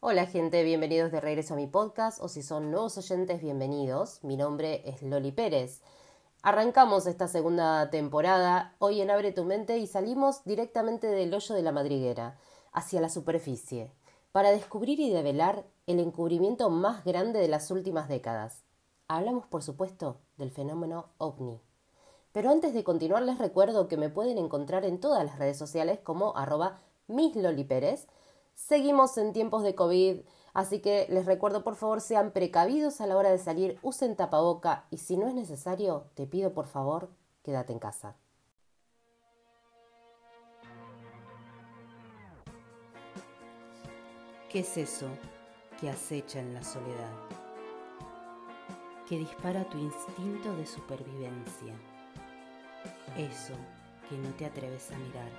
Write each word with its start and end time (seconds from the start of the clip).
Hola 0.00 0.26
gente, 0.26 0.62
bienvenidos 0.62 1.10
de 1.10 1.20
regreso 1.20 1.54
a 1.54 1.56
mi 1.56 1.66
podcast 1.66 2.22
o 2.22 2.28
si 2.28 2.44
son 2.44 2.70
nuevos 2.70 2.96
oyentes, 2.96 3.42
bienvenidos. 3.42 4.22
Mi 4.22 4.36
nombre 4.36 4.88
es 4.88 5.02
Loli 5.02 5.32
Pérez. 5.32 5.82
Arrancamos 6.40 7.08
esta 7.08 7.26
segunda 7.26 7.90
temporada 7.90 8.76
hoy 8.78 9.00
en 9.00 9.10
Abre 9.10 9.32
tu 9.32 9.44
mente 9.44 9.78
y 9.78 9.88
salimos 9.88 10.44
directamente 10.44 11.08
del 11.08 11.34
hoyo 11.34 11.52
de 11.52 11.62
la 11.62 11.72
madriguera, 11.72 12.38
hacia 12.72 13.00
la 13.00 13.08
superficie, 13.08 13.90
para 14.30 14.52
descubrir 14.52 15.00
y 15.00 15.10
develar 15.10 15.64
el 15.88 15.98
encubrimiento 15.98 16.70
más 16.70 17.04
grande 17.04 17.40
de 17.40 17.48
las 17.48 17.72
últimas 17.72 18.08
décadas. 18.08 18.62
Hablamos, 19.08 19.46
por 19.46 19.64
supuesto, 19.64 20.20
del 20.36 20.52
fenómeno 20.52 21.06
ovni. 21.18 21.60
Pero 22.30 22.50
antes 22.50 22.72
de 22.72 22.84
continuar 22.84 23.22
les 23.22 23.38
recuerdo 23.38 23.88
que 23.88 23.96
me 23.96 24.10
pueden 24.10 24.38
encontrar 24.38 24.84
en 24.84 25.00
todas 25.00 25.24
las 25.24 25.40
redes 25.40 25.58
sociales 25.58 25.98
como 25.98 26.36
arroba 26.36 26.78
mislolipérez 27.08 28.06
Seguimos 28.58 29.16
en 29.18 29.32
tiempos 29.32 29.62
de 29.62 29.76
COVID, 29.76 30.22
así 30.52 30.80
que 30.80 31.06
les 31.10 31.26
recuerdo 31.26 31.62
por 31.62 31.76
favor 31.76 32.00
sean 32.00 32.32
precavidos 32.32 33.00
a 33.00 33.06
la 33.06 33.16
hora 33.16 33.30
de 33.30 33.38
salir, 33.38 33.78
usen 33.82 34.16
tapaboca 34.16 34.84
y 34.90 34.98
si 34.98 35.16
no 35.16 35.28
es 35.28 35.34
necesario, 35.34 36.10
te 36.14 36.26
pido 36.26 36.52
por 36.52 36.66
favor, 36.66 37.08
quédate 37.44 37.72
en 37.72 37.78
casa. 37.78 38.16
¿Qué 44.50 44.60
es 44.60 44.76
eso 44.76 45.06
que 45.80 45.88
acecha 45.88 46.40
en 46.40 46.52
la 46.52 46.64
soledad? 46.64 47.12
Que 49.08 49.18
dispara 49.18 49.68
tu 49.70 49.78
instinto 49.78 50.52
de 50.56 50.66
supervivencia. 50.66 51.74
Eso 53.16 53.54
que 54.10 54.18
no 54.18 54.30
te 54.30 54.46
atreves 54.46 54.90
a 54.90 54.98
mirar. 54.98 55.30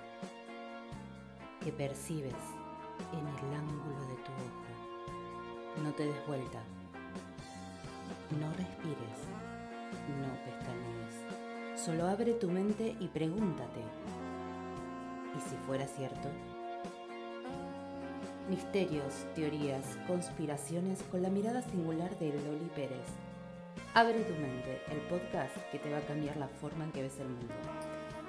Que 1.62 1.74
percibes 1.74 2.59
en 3.14 3.28
el 3.28 3.54
ángulo 3.56 4.00
de 4.08 4.16
tu 4.16 4.32
ojo. 4.32 5.84
No 5.84 5.92
te 5.94 6.06
des 6.06 6.28
vuelta. 6.28 6.62
No 8.40 8.52
respires. 8.54 9.20
No 10.20 10.34
pestañees. 10.46 11.84
Solo 11.84 12.08
abre 12.08 12.34
tu 12.34 12.50
mente 12.50 12.96
y 13.00 13.08
pregúntate. 13.08 13.82
¿Y 15.38 15.50
si 15.50 15.56
fuera 15.66 15.88
cierto? 15.88 16.30
Misterios, 18.50 19.26
teorías, 19.36 19.86
conspiraciones 20.08 21.04
con 21.12 21.22
la 21.22 21.30
mirada 21.30 21.62
singular 21.62 22.18
de 22.18 22.30
Loli 22.30 22.70
Pérez. 22.76 23.06
Abre 23.94 24.24
tu 24.24 24.34
mente, 24.34 24.82
el 24.92 25.00
podcast 25.02 25.56
que 25.72 25.80
te 25.80 25.92
va 25.92 26.00
a 26.00 26.06
cambiar 26.06 26.38
la 26.38 26.48
forma 26.48 26.84
en 26.84 26.92
que 26.92 27.04
ves 27.04 27.20
el 27.20 27.30
mundo. 27.30 27.54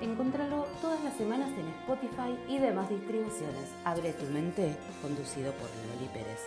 Encontralo 0.01 0.65
todas 0.81 1.05
las 1.05 1.15
semanas 1.15 1.51
en 1.59 1.69
Spotify 1.81 2.34
y 2.48 2.59
demás 2.59 2.89
distribuciones. 2.89 3.75
Abre 3.84 4.15
tu 4.15 4.25
mente, 4.33 4.75
conducido 5.03 5.53
por 5.53 5.69
Loli 5.69 6.09
Pérez. 6.15 6.41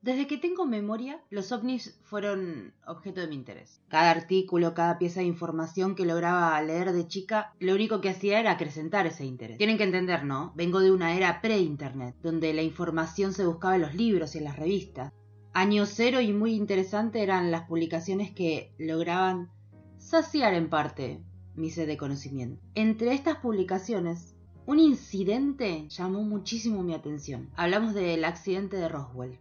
Desde 0.00 0.28
que 0.28 0.38
tengo 0.38 0.64
memoria, 0.64 1.20
los 1.28 1.50
ovnis 1.50 2.00
fueron 2.04 2.72
objeto 2.86 3.20
de 3.20 3.26
mi 3.26 3.34
interés. 3.34 3.82
Cada 3.88 4.12
artículo, 4.12 4.74
cada 4.74 4.96
pieza 4.96 5.20
de 5.20 5.26
información 5.26 5.96
que 5.96 6.06
lograba 6.06 6.62
leer 6.62 6.92
de 6.92 7.08
chica, 7.08 7.52
lo 7.58 7.74
único 7.74 8.00
que 8.00 8.10
hacía 8.10 8.38
era 8.38 8.52
acrecentar 8.52 9.08
ese 9.08 9.26
interés. 9.26 9.58
Tienen 9.58 9.76
que 9.76 9.82
entender, 9.82 10.24
¿no? 10.24 10.52
Vengo 10.54 10.78
de 10.78 10.92
una 10.92 11.16
era 11.16 11.40
pre-internet, 11.42 12.14
donde 12.22 12.54
la 12.54 12.62
información 12.62 13.32
se 13.32 13.44
buscaba 13.44 13.74
en 13.74 13.82
los 13.82 13.94
libros 13.96 14.36
y 14.36 14.38
en 14.38 14.44
las 14.44 14.56
revistas. 14.56 15.12
Año 15.52 15.86
cero 15.86 16.20
y 16.20 16.32
muy 16.32 16.54
interesante 16.54 17.22
eran 17.22 17.50
las 17.50 17.66
publicaciones 17.66 18.30
que 18.30 18.72
lograban 18.78 19.50
saciar 19.98 20.54
en 20.54 20.70
parte 20.70 21.20
mi 21.56 21.70
sed 21.70 21.86
de 21.86 21.96
conocimiento. 21.96 22.62
Entre 22.74 23.12
estas 23.12 23.38
publicaciones, 23.38 24.36
un 24.66 24.78
incidente 24.78 25.88
llamó 25.88 26.22
muchísimo 26.22 26.82
mi 26.82 26.94
atención. 26.94 27.50
Hablamos 27.56 27.94
del 27.94 28.24
accidente 28.24 28.76
de 28.76 28.88
Roswell. 28.88 29.38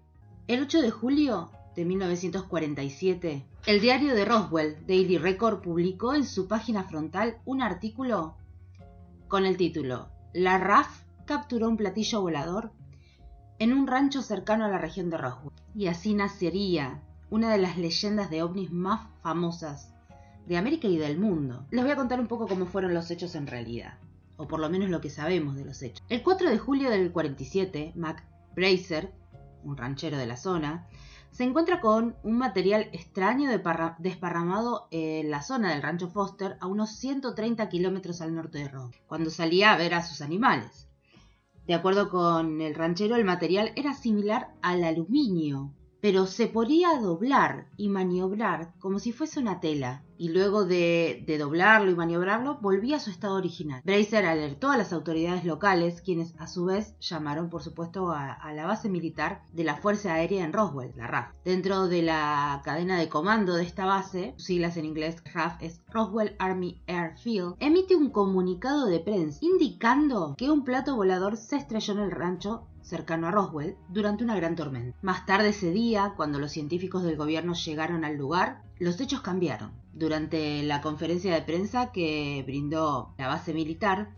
El 0.48 0.64
8 0.64 0.82
de 0.82 0.92
julio 0.92 1.52
de 1.76 1.86
1947, 1.86 3.46
el 3.68 3.82
diario 3.82 4.16
de 4.16 4.26
Roswell, 4.26 4.78
Daily 4.88 5.18
Record, 5.18 5.62
publicó 5.62 6.16
en 6.16 6.26
su 6.26 6.48
página 6.48 6.86
frontal 6.86 7.38
un 7.46 7.62
artículo 7.62 8.36
con 9.28 9.46
el 9.46 9.58
título 9.58 10.10
La 10.34 10.58
RAF 10.58 11.04
capturó 11.26 11.68
un 11.68 11.78
platillo 11.78 12.22
volador 12.22 12.72
en 13.60 13.74
un 13.74 13.86
rancho 13.86 14.22
cercano 14.22 14.66
a 14.66 14.70
la 14.70 14.78
región 14.78 15.10
de 15.10 15.18
Roswell. 15.18 15.47
Y 15.78 15.90
así 15.90 16.16
nacería 16.16 17.04
una 17.30 17.52
de 17.52 17.60
las 17.60 17.78
leyendas 17.78 18.32
de 18.32 18.42
ovnis 18.42 18.72
más 18.72 19.08
famosas 19.22 19.94
de 20.48 20.58
América 20.58 20.88
y 20.88 20.98
del 20.98 21.20
mundo. 21.20 21.68
Les 21.70 21.84
voy 21.84 21.92
a 21.92 21.96
contar 21.96 22.20
un 22.20 22.26
poco 22.26 22.48
cómo 22.48 22.66
fueron 22.66 22.96
los 22.96 23.12
hechos 23.12 23.36
en 23.36 23.46
realidad, 23.46 24.00
o 24.38 24.48
por 24.48 24.60
lo 24.60 24.72
menos 24.72 24.90
lo 24.90 25.02
que 25.02 25.12
sabemos 25.12 25.56
de 25.56 25.66
los 25.66 25.84
hechos. 25.84 26.04
El 26.10 26.24
4 26.24 26.50
de 26.50 26.58
julio 26.58 26.90
del 26.90 27.12
47, 27.12 27.94
Mac 27.96 28.24
Bracer, 28.56 29.14
un 29.64 29.78
ranchero 29.78 30.18
de 30.18 30.26
la 30.26 30.36
zona, 30.36 30.88
se 31.30 31.44
encuentra 31.44 31.80
con 31.80 32.16
un 32.24 32.40
material 32.40 32.90
extraño 32.92 33.48
desparramado 34.00 34.88
en 34.90 35.30
la 35.30 35.44
zona 35.44 35.70
del 35.70 35.84
rancho 35.84 36.10
Foster 36.10 36.58
a 36.60 36.66
unos 36.66 36.90
130 36.96 37.70
kilómetros 37.70 38.22
al 38.22 38.34
norte 38.34 38.58
de 38.58 38.68
Roswell, 38.68 39.00
cuando 39.06 39.30
salía 39.30 39.74
a 39.74 39.78
ver 39.78 39.94
a 39.94 40.02
sus 40.02 40.22
animales. 40.22 40.87
De 41.68 41.74
acuerdo 41.74 42.10
con 42.10 42.62
el 42.62 42.76
ranchero, 42.76 43.18
el 43.18 43.26
material 43.26 43.74
era 43.76 43.94
similar 43.94 44.54
al 44.62 44.86
aluminio, 44.86 45.74
pero 46.02 46.26
se 46.26 46.48
podía 46.48 47.00
doblar 47.00 47.68
y 47.78 47.90
maniobrar 47.90 48.74
como 48.80 49.00
si 49.00 49.12
fuese 49.12 49.40
una 49.40 49.60
tela 49.60 50.04
y 50.18 50.30
luego 50.30 50.66
de, 50.66 51.24
doblarlo 51.40 51.92
y 51.92 51.96
maniobrarlo 51.96 52.58
volvía 52.60 52.98
a 52.98 53.00
su 53.00 53.10
estado 53.10 53.36
original. 53.36 53.82
Bracer 53.86 54.26
alertó 54.26 54.72
a 54.72 54.78
las 54.78 54.94
autoridades 54.94 55.46
locales, 55.46 56.02
quienes 56.02 56.36
a 56.40 56.48
su 56.48 56.66
vez 56.66 56.98
llamaron 57.00 57.50
por 57.50 57.62
supuesto 57.62 58.12
a, 58.12 58.38
la 58.54 58.66
base 58.66 58.90
militar 58.90 59.44
de 59.54 59.64
la 59.64 59.76
Fuerza 59.76 60.14
Aérea 60.14 60.44
en 60.44 60.54
Roswell, 60.54 60.94
la 60.96 61.08
RAF. 61.08 61.34
Dentro 61.46 61.88
de 61.88 62.02
la 62.02 62.62
cadena 62.64 62.98
de 62.98 63.10
comando 63.10 63.54
de 63.56 63.64
esta 63.64 63.86
base, 63.86 64.34
siglas 64.38 64.78
en 64.78 64.86
inglés 64.86 65.18
RAF 65.34 65.62
es 65.62 65.82
Roswell 65.90 66.36
Army 66.40 66.82
Airfield, 66.88 67.56
emite 67.60 67.96
un 67.96 68.10
comunicado 68.10 68.88
de 68.88 69.00
prensa 69.00 69.40
indicando 69.42 70.36
que 70.38 70.50
un 70.50 70.64
plato 70.64 70.96
volador 70.96 71.38
se 71.38 71.58
estrelló 71.58 71.94
en 71.94 72.00
el 72.00 72.12
rancho 72.12 72.68
cercano 72.88 73.28
a 73.28 73.32
Roswell, 73.32 73.76
durante 73.90 74.24
una 74.24 74.36
gran 74.36 74.56
tormenta. 74.56 74.98
Más 75.02 75.26
tarde 75.26 75.50
ese 75.50 75.72
día, 75.72 76.14
cuando 76.16 76.40
los 76.40 76.52
científicos 76.52 77.04
del 77.04 77.18
gobierno 77.18 77.54
llegaron 77.54 78.06
al 78.06 78.16
lugar, 78.16 78.64
los 78.80 79.00
hechos 79.00 79.22
cambiaron. 79.22 79.72
Durante 79.94 80.64
la 80.64 80.82
conferencia 80.82 81.34
de 81.34 81.42
prensa 81.42 81.92
que 81.92 82.44
brindó 82.46 83.14
la 83.18 83.28
base 83.28 83.54
militar, 83.54 84.16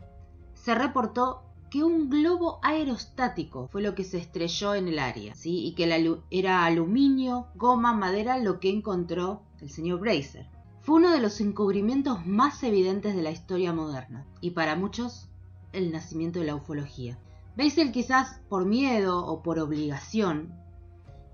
se 0.54 0.76
reportó 0.76 1.44
que 1.70 1.84
un 1.84 2.10
globo 2.10 2.60
aerostático 2.64 3.68
fue 3.72 3.82
lo 3.82 3.96
que 3.96 4.04
se 4.04 4.18
estrelló 4.18 4.76
en 4.76 4.88
el 4.88 5.00
área, 5.00 5.36
¿sí? 5.36 5.66
y 5.66 5.74
que 5.74 6.18
era 6.32 6.66
aluminio, 6.66 7.48
goma, 7.56 7.94
madera 7.94 8.38
lo 8.40 8.60
que 8.60 8.70
encontró 8.70 9.44
el 9.62 9.70
señor 9.70 10.00
Bracer. 10.00 10.48
Fue 10.82 10.96
uno 10.96 11.12
de 11.12 11.20
los 11.20 11.40
encubrimientos 11.42 12.26
más 12.26 12.64
evidentes 12.64 13.16
de 13.16 13.22
la 13.22 13.32
historia 13.32 13.74
moderna, 13.74 14.26
y 14.42 14.52
para 14.52 14.76
muchos, 14.76 15.30
el 15.72 15.92
nacimiento 15.92 16.40
de 16.40 16.48
la 16.48 16.56
ufología. 16.56 17.20
Beisel 17.60 17.92
quizás 17.92 18.40
por 18.48 18.64
miedo 18.66 19.26
o 19.26 19.44
por 19.44 19.60
obligación 19.60 20.56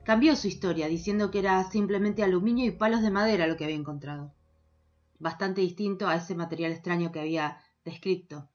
cambió 0.04 0.36
su 0.36 0.48
historia 0.48 0.88
diciendo 0.88 1.30
que 1.30 1.38
era 1.38 1.64
simplemente 1.70 2.24
aluminio 2.24 2.66
y 2.66 2.72
palos 2.72 3.04
de 3.04 3.12
madera 3.12 3.46
lo 3.46 3.56
que 3.58 3.64
había 3.64 3.76
encontrado. 3.76 4.34
Bastante 5.20 5.62
distinto 5.62 6.08
a 6.08 6.16
ese 6.16 6.34
material 6.34 6.72
extraño 6.72 7.12
que 7.12 7.20
había 7.20 7.62
descrito. 7.84 8.50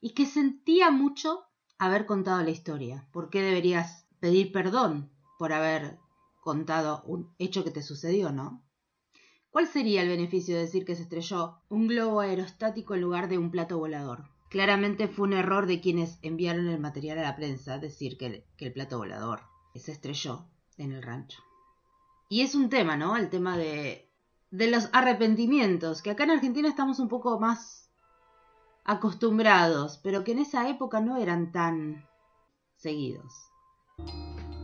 Y 0.00 0.14
que 0.14 0.24
sentía 0.24 0.90
mucho 0.90 1.42
haber 1.78 2.06
contado 2.06 2.42
la 2.42 2.52
historia. 2.52 3.06
¿Por 3.12 3.28
qué 3.28 3.42
deberías 3.42 4.06
pedir 4.18 4.50
perdón 4.50 5.10
por 5.38 5.52
haber 5.52 5.98
contado 6.40 7.02
un 7.04 7.34
hecho 7.38 7.64
que 7.64 7.70
te 7.70 7.82
sucedió, 7.82 8.32
no? 8.32 8.64
¿Cuál 9.50 9.66
sería 9.66 10.00
el 10.00 10.08
beneficio 10.08 10.54
de 10.54 10.62
decir 10.62 10.86
que 10.86 10.96
se 10.96 11.02
estrelló 11.02 11.60
un 11.68 11.86
globo 11.86 12.20
aerostático 12.20 12.94
en 12.94 13.02
lugar 13.02 13.28
de 13.28 13.36
un 13.36 13.50
plato 13.50 13.76
volador? 13.76 14.39
Claramente 14.50 15.06
fue 15.06 15.28
un 15.28 15.32
error 15.32 15.66
de 15.66 15.80
quienes 15.80 16.18
enviaron 16.22 16.66
el 16.66 16.80
material 16.80 17.18
a 17.18 17.22
la 17.22 17.36
prensa 17.36 17.78
decir 17.78 18.18
que 18.18 18.44
el, 18.58 18.72
plato 18.72 18.98
volador 18.98 19.42
se 19.76 19.92
estrelló 19.92 20.44
en 20.76 20.90
el 20.90 21.04
rancho. 21.04 21.38
Y 22.28 22.40
es 22.40 22.56
un 22.56 22.68
tema, 22.68 22.96
¿no? 22.96 23.16
El 23.16 23.30
tema 23.30 23.56
de, 23.56 24.10
de 24.50 24.68
los 24.68 24.90
arrepentimientos, 24.92 26.02
que 26.02 26.10
acá 26.10 26.24
en 26.24 26.32
Argentina 26.32 26.68
estamos 26.68 26.98
un 26.98 27.06
poco 27.06 27.38
más 27.38 27.92
acostumbrados, 28.84 30.00
pero 30.02 30.24
que 30.24 30.32
en 30.32 30.40
esa 30.40 30.68
época 30.68 31.00
no 31.00 31.16
eran 31.16 31.52
tan 31.52 32.04
seguidos. 32.74 33.32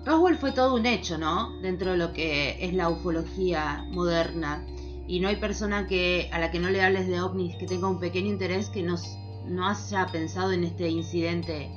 Roswell 0.05 0.37
fue 0.37 0.50
todo 0.50 0.75
un 0.75 0.87
hecho, 0.87 1.17
¿no? 1.17 1.61
Dentro 1.61 1.93
de 1.93 1.97
lo 1.97 2.12
que 2.12 2.65
es 2.65 2.75
la 2.75 2.88
ufología 2.88 3.85
moderna. 3.93 4.67
Y 5.06 5.21
no 5.21 5.29
hay 5.29 5.37
persona 5.37 5.87
que, 5.87 6.29
a 6.33 6.41
la 6.41 6.50
que 6.50 6.59
no 6.59 6.71
le 6.71 6.83
hables 6.83 7.06
de 7.06 7.21
ovnis 7.21 7.56
que 7.56 7.69
tenga 7.69 7.88
un 7.88 8.00
pequeño 8.00 8.33
interés 8.33 8.69
que 8.69 8.83
nos 8.83 9.17
no 9.47 9.69
haya 9.69 10.07
pensado 10.07 10.53
en 10.53 10.65
este 10.65 10.89
incidente. 10.89 11.71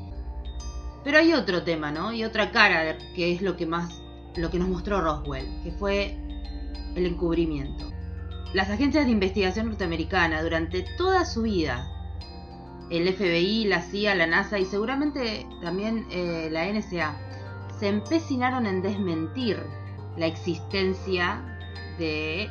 Pero 1.03 1.17
hay 1.17 1.33
otro 1.33 1.63
tema, 1.63 1.91
¿no? 1.91 2.11
Y 2.11 2.23
otra 2.23 2.51
cara 2.51 2.97
que 3.15 3.33
es 3.33 3.41
lo 3.41 3.55
que 3.55 3.65
más, 3.65 4.01
lo 4.35 4.49
que 4.49 4.59
nos 4.59 4.67
mostró 4.67 5.01
Roswell, 5.01 5.47
que 5.63 5.71
fue 5.71 6.17
el 6.95 7.05
encubrimiento. 7.05 7.91
Las 8.53 8.69
agencias 8.69 9.05
de 9.05 9.11
investigación 9.11 9.67
norteamericana 9.67 10.41
durante 10.41 10.85
toda 10.97 11.23
su 11.25 11.43
vida 11.43 11.87
el 12.89 13.13
FBI, 13.13 13.65
la 13.65 13.81
CIA, 13.81 14.15
la 14.15 14.27
NASA 14.27 14.57
y 14.57 14.65
seguramente 14.65 15.45
también 15.61 16.07
eh, 16.11 16.49
la 16.51 16.65
NSA 16.71 17.15
se 17.79 17.87
empecinaron 17.87 18.65
en 18.65 18.81
desmentir 18.81 19.61
la 20.17 20.25
existencia 20.25 21.59
de 21.97 22.49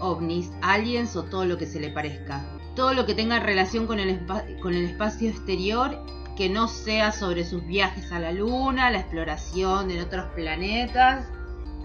ovnis, 0.00 0.50
aliens 0.60 1.14
o 1.16 1.22
todo 1.24 1.44
lo 1.44 1.56
que 1.56 1.66
se 1.66 1.80
le 1.80 1.90
parezca. 1.90 2.59
Todo 2.74 2.94
lo 2.94 3.06
que 3.06 3.14
tenga 3.14 3.40
relación 3.40 3.86
con 3.86 3.98
el, 3.98 4.26
con 4.60 4.74
el 4.74 4.84
espacio 4.84 5.28
exterior 5.28 5.98
que 6.36 6.48
no 6.48 6.68
sea 6.68 7.12
sobre 7.12 7.44
sus 7.44 7.66
viajes 7.66 8.12
a 8.12 8.18
la 8.18 8.32
luna, 8.32 8.90
la 8.90 9.00
exploración 9.00 9.88
de 9.88 10.00
otros 10.00 10.26
planetas, 10.34 11.28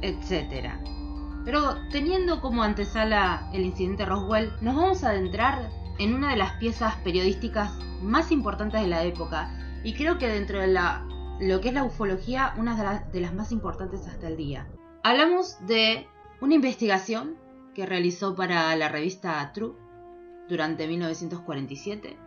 etc. 0.02 0.70
Pero 1.44 1.76
teniendo 1.92 2.40
como 2.40 2.64
antesala 2.64 3.50
el 3.54 3.66
incidente 3.66 4.06
Roswell, 4.06 4.54
nos 4.62 4.76
vamos 4.76 5.04
a 5.04 5.10
adentrar 5.10 5.70
en 6.00 6.14
una 6.14 6.32
de 6.32 6.38
las 6.38 6.54
piezas 6.54 6.96
periodísticas 7.04 7.72
más 8.02 8.32
importantes 8.32 8.82
de 8.82 8.88
la 8.88 9.04
época 9.04 9.52
y 9.84 9.94
creo 9.94 10.18
que 10.18 10.28
dentro 10.28 10.60
de 10.60 10.68
la, 10.68 11.06
lo 11.40 11.62
que 11.62 11.70
es 11.70 11.74
la 11.74 11.84
ufología, 11.84 12.54
una 12.58 13.02
de 13.12 13.20
las 13.20 13.34
más 13.34 13.52
importantes 13.52 14.08
hasta 14.08 14.28
el 14.28 14.38
día. 14.38 14.68
Hablamos 15.04 15.58
de 15.68 16.08
una 16.42 16.56
investigación 16.56 17.36
que 17.74 17.86
realizó 17.86 18.36
para 18.36 18.74
la 18.76 18.90
revista 18.90 19.52
True 19.54 19.85
durante 20.48 20.88
1947 20.88 22.18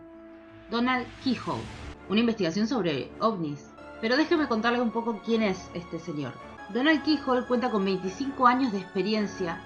Donald 0.69 1.07
Keyhoe, 1.23 1.61
una 2.09 2.19
investigación 2.19 2.67
sobre 2.67 3.09
ovnis. 3.19 3.71
Pero 4.01 4.15
déjeme 4.15 4.47
contarle 4.47 4.79
un 4.79 4.91
poco 4.91 5.19
quién 5.25 5.41
es 5.41 5.69
este 5.73 5.99
señor. 5.99 6.33
Donald 6.73 7.03
Keyhoe 7.03 7.45
cuenta 7.47 7.71
con 7.71 7.83
25 7.83 8.47
años 8.47 8.71
de 8.71 8.79
experiencia 8.79 9.61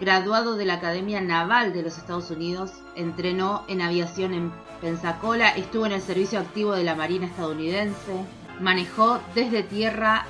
graduado 0.00 0.56
de 0.56 0.66
la 0.66 0.74
Academia 0.74 1.20
Naval 1.20 1.72
de 1.72 1.82
los 1.82 1.96
Estados 1.98 2.30
Unidos, 2.30 2.70
entrenó 2.94 3.64
en 3.66 3.80
aviación 3.80 4.34
en 4.34 4.52
Pensacola, 4.80 5.48
estuvo 5.50 5.86
en 5.86 5.92
el 5.92 6.02
servicio 6.02 6.38
activo 6.38 6.72
de 6.72 6.84
la 6.84 6.94
Marina 6.94 7.26
estadounidense, 7.26 8.24
manejó 8.60 9.18
desde 9.34 9.62
tierra 9.62 10.26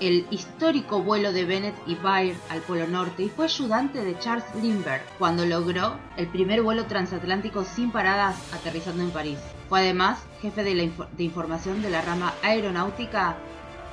el 0.00 0.26
histórico 0.30 1.02
vuelo 1.02 1.32
de 1.32 1.44
Bennett 1.44 1.74
y 1.86 1.94
Baird 1.96 2.36
al 2.50 2.60
Polo 2.60 2.86
Norte 2.86 3.24
y 3.24 3.28
fue 3.28 3.46
ayudante 3.46 4.04
de 4.04 4.18
Charles 4.18 4.44
Lindbergh 4.54 5.02
cuando 5.18 5.44
logró 5.44 5.98
el 6.16 6.26
primer 6.28 6.62
vuelo 6.62 6.86
transatlántico 6.86 7.64
sin 7.64 7.90
paradas 7.90 8.36
aterrizando 8.52 9.02
en 9.02 9.10
París. 9.10 9.38
Fue 9.68 9.80
además 9.80 10.22
jefe 10.40 10.62
de, 10.62 10.74
de 10.74 11.24
información 11.24 11.82
de 11.82 11.90
la 11.90 12.02
rama 12.02 12.34
aeronáutica 12.42 13.36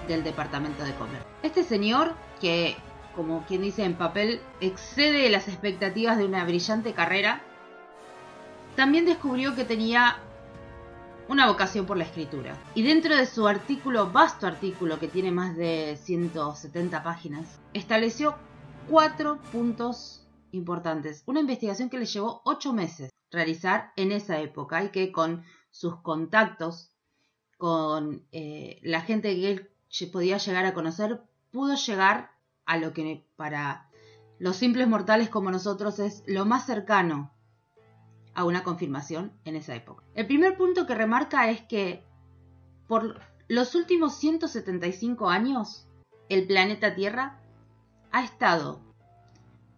del 0.07 0.23
Departamento 0.23 0.83
de 0.83 0.93
Comercio. 0.93 1.25
Este 1.41 1.63
señor, 1.63 2.13
que 2.39 2.75
como 3.15 3.45
quien 3.45 3.61
dice 3.61 3.83
en 3.83 3.95
papel, 3.95 4.41
excede 4.59 5.29
las 5.29 5.47
expectativas 5.47 6.17
de 6.17 6.25
una 6.25 6.43
brillante 6.43 6.93
carrera, 6.93 7.41
también 8.75 9.05
descubrió 9.05 9.55
que 9.55 9.63
tenía 9.63 10.17
una 11.27 11.47
vocación 11.47 11.85
por 11.85 11.97
la 11.97 12.03
escritura. 12.03 12.57
Y 12.75 12.83
dentro 12.83 13.15
de 13.15 13.25
su 13.25 13.47
artículo, 13.47 14.11
vasto 14.11 14.47
artículo 14.47 14.99
que 14.99 15.07
tiene 15.07 15.31
más 15.31 15.55
de 15.55 15.97
170 16.01 17.03
páginas, 17.03 17.59
estableció 17.73 18.35
cuatro 18.89 19.39
puntos 19.51 20.27
importantes. 20.51 21.23
Una 21.25 21.39
investigación 21.39 21.89
que 21.89 21.99
le 21.99 22.05
llevó 22.05 22.41
ocho 22.45 22.73
meses 22.73 23.09
realizar 23.31 23.91
en 23.95 24.11
esa 24.11 24.39
época 24.39 24.83
y 24.83 24.89
que 24.89 25.11
con 25.11 25.43
sus 25.71 25.97
contactos, 26.01 26.91
con 27.57 28.25
eh, 28.31 28.79
la 28.83 29.01
gente 29.01 29.35
que 29.35 29.51
él 29.51 29.71
podía 30.11 30.37
llegar 30.37 30.65
a 30.65 30.73
conocer, 30.73 31.21
pudo 31.51 31.75
llegar 31.75 32.31
a 32.65 32.77
lo 32.77 32.93
que 32.93 33.27
para 33.35 33.89
los 34.39 34.57
simples 34.57 34.87
mortales 34.87 35.29
como 35.29 35.51
nosotros 35.51 35.99
es 35.99 36.23
lo 36.27 36.45
más 36.45 36.65
cercano 36.65 37.34
a 38.35 38.43
una 38.43 38.63
confirmación 38.63 39.31
en 39.45 39.55
esa 39.55 39.75
época. 39.75 40.03
El 40.13 40.27
primer 40.27 40.57
punto 40.57 40.85
que 40.85 40.93
remarca 40.93 41.49
es 41.49 41.61
que 41.61 42.03
por 42.87 43.19
los 43.47 43.75
últimos 43.75 44.15
175 44.17 45.29
años 45.29 45.87
el 46.29 46.45
planeta 46.45 46.95
Tierra 46.95 47.39
ha 48.11 48.23
estado 48.23 48.79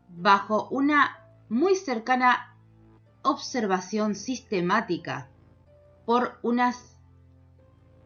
bajo 0.09 0.67
una 0.69 1.17
muy 1.49 1.75
cercana 1.75 2.55
observación 3.21 4.15
sistemática 4.15 5.29
por 6.05 6.39
unas, 6.41 6.97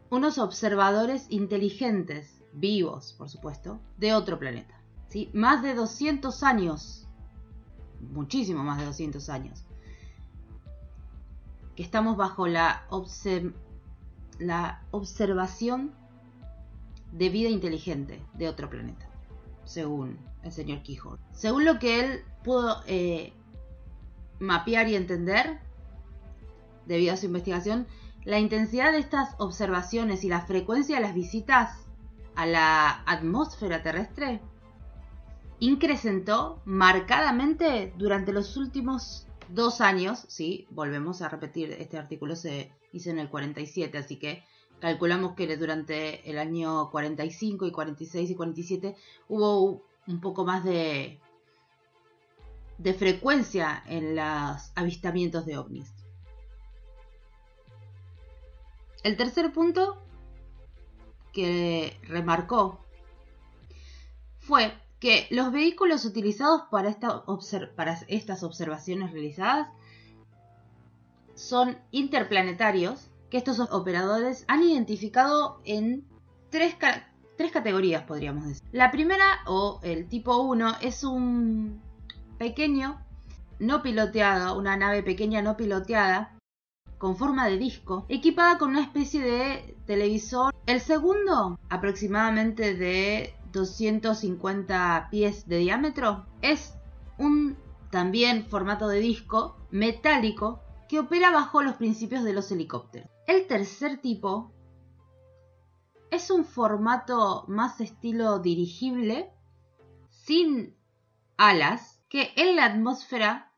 unos 0.09 0.38
observadores 0.38 1.27
inteligentes 1.30 2.42
vivos, 2.53 3.13
por 3.13 3.30
supuesto, 3.30 3.80
de 3.98 4.13
otro 4.13 4.39
planeta. 4.39 4.81
¿sí? 5.07 5.30
Más 5.33 5.62
de 5.62 5.75
200 5.75 6.44
años, 6.44 7.07
muchísimo 8.00 8.63
más 8.63 8.80
de 8.80 8.86
200 8.86 9.30
años, 9.30 9.63
estamos 11.81 12.17
bajo 12.17 12.47
la, 12.47 12.87
la 14.39 14.81
observación 14.91 15.93
de 17.11 17.29
vida 17.29 17.49
inteligente 17.49 18.21
de 18.33 18.47
otro 18.47 18.69
planeta, 18.69 19.07
según 19.65 20.17
el 20.43 20.51
señor 20.51 20.81
Quijote. 20.81 21.21
Según 21.31 21.65
lo 21.65 21.79
que 21.79 21.99
él 21.99 22.21
pudo 22.43 22.81
eh, 22.87 23.33
mapear 24.39 24.87
y 24.87 24.95
entender, 24.95 25.59
debido 26.85 27.13
a 27.13 27.17
su 27.17 27.27
investigación, 27.27 27.87
la 28.23 28.39
intensidad 28.39 28.91
de 28.91 28.99
estas 28.99 29.35
observaciones 29.39 30.23
y 30.23 30.29
la 30.29 30.41
frecuencia 30.41 30.97
de 30.97 31.01
las 31.01 31.13
visitas 31.13 31.85
a 32.35 32.45
la 32.45 33.03
atmósfera 33.05 33.83
terrestre 33.83 34.41
incrementó 35.59 36.59
marcadamente 36.65 37.93
durante 37.97 38.33
los 38.33 38.57
últimos 38.57 39.27
dos 39.53 39.81
años, 39.81 40.25
sí, 40.27 40.68
volvemos 40.71 41.21
a 41.21 41.30
repetir, 41.30 41.71
este 41.71 41.98
artículo 41.98 42.36
se 42.36 42.71
hizo 42.94 43.09
en 43.09 43.19
el 43.19 43.30
47, 43.30 43.98
así 43.98 44.18
que 44.18 44.44
calculamos 44.80 45.36
que 45.36 45.56
durante 45.57 46.30
el 46.30 46.39
año 46.39 46.89
45 46.89 47.68
y 47.68 47.71
46 47.71 48.30
y 48.30 48.36
47 48.36 48.95
hubo 49.30 49.83
un 50.07 50.21
poco 50.21 50.45
más 50.45 50.63
de, 50.63 51.19
de 52.77 52.94
frecuencia 52.94 53.83
en 53.88 54.15
los 54.15 54.71
avistamientos 54.75 55.45
de 55.45 55.57
ovnis. 55.57 55.94
El 59.03 59.18
tercer 59.18 59.51
punto 59.51 60.01
que 61.31 61.98
remarcó 62.03 62.80
fue 64.39 64.74
que 65.01 65.27
los 65.31 65.51
vehículos 65.51 66.06
utilizados 66.06 66.62
para, 66.69 66.95
estas 68.07 68.44
observaciones 68.44 69.12
realizadas 69.12 69.68
son 71.33 71.80
interplanetarios 71.89 73.09
que 73.31 73.38
estos 73.38 73.59
operadores 73.59 74.46
han 74.48 74.62
identificado 74.62 75.60
en 75.65 76.05
tres, 76.51 76.77
tres 77.36 77.51
categorías, 77.51 78.03
podríamos 78.03 78.46
decir. 78.46 78.63
La 78.72 78.91
primera, 78.91 79.25
o 79.48 79.79
el 79.81 80.08
tipo 80.08 80.38
1, 80.38 80.75
es 80.81 81.03
un 81.03 81.81
pequeño 82.38 83.03
no 83.58 83.81
piloteado, 83.81 84.55
una 84.55 84.77
nave 84.77 85.01
pequeña 85.01 85.41
no 85.41 85.58
piloteada, 85.58 86.38
con 87.00 87.15
forma 87.15 87.48
de 87.48 87.58
disco, 87.58 88.05
equipada 88.08 88.60
con 88.60 88.72
una 88.72 88.84
especie 88.84 89.22
de 89.24 89.75
televisor. 89.88 90.53
El 90.67 90.79
segundo, 90.79 91.60
aproximadamente 91.70 92.75
de 92.75 93.34
250 93.51 95.08
pies 95.12 95.48
de 95.48 95.58
diámetro, 95.58 96.25
es 96.41 96.74
un 97.17 97.58
también 97.89 98.46
formato 98.46 98.88
de 98.88 99.00
disco 99.00 99.58
metálico 99.70 100.62
que 100.88 101.00
opera 101.00 101.31
bajo 101.31 101.62
los 101.62 101.75
principios 101.75 102.24
de 102.24 102.34
los 102.34 102.51
helicópteros. 102.51 103.10
El 103.27 103.48
tercer 103.48 104.01
tipo 104.01 104.51
es 106.10 106.29
un 106.29 106.43
formato 106.43 107.46
más 107.48 107.79
estilo 107.79 108.39
dirigible, 108.39 109.31
sin 110.10 110.75
alas, 111.38 112.01
que 112.10 112.31
en 112.36 112.58
la 112.58 112.65
atmósfera 112.65 113.53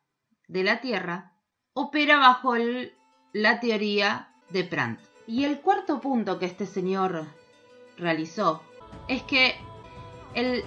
de 0.48 0.64
la 0.64 0.80
Tierra 0.80 1.34
opera 1.74 2.20
bajo 2.20 2.54
la 3.34 3.60
teoría 3.60 4.36
de 4.50 4.64
Brandt. 4.64 5.02
Y 5.26 5.46
el 5.46 5.62
cuarto 5.62 6.00
punto 6.00 6.38
que 6.38 6.46
este 6.46 6.68
señor 6.68 7.26
realizó 7.98 8.62
es 9.08 9.24
que 9.24 9.56
el 10.34 10.66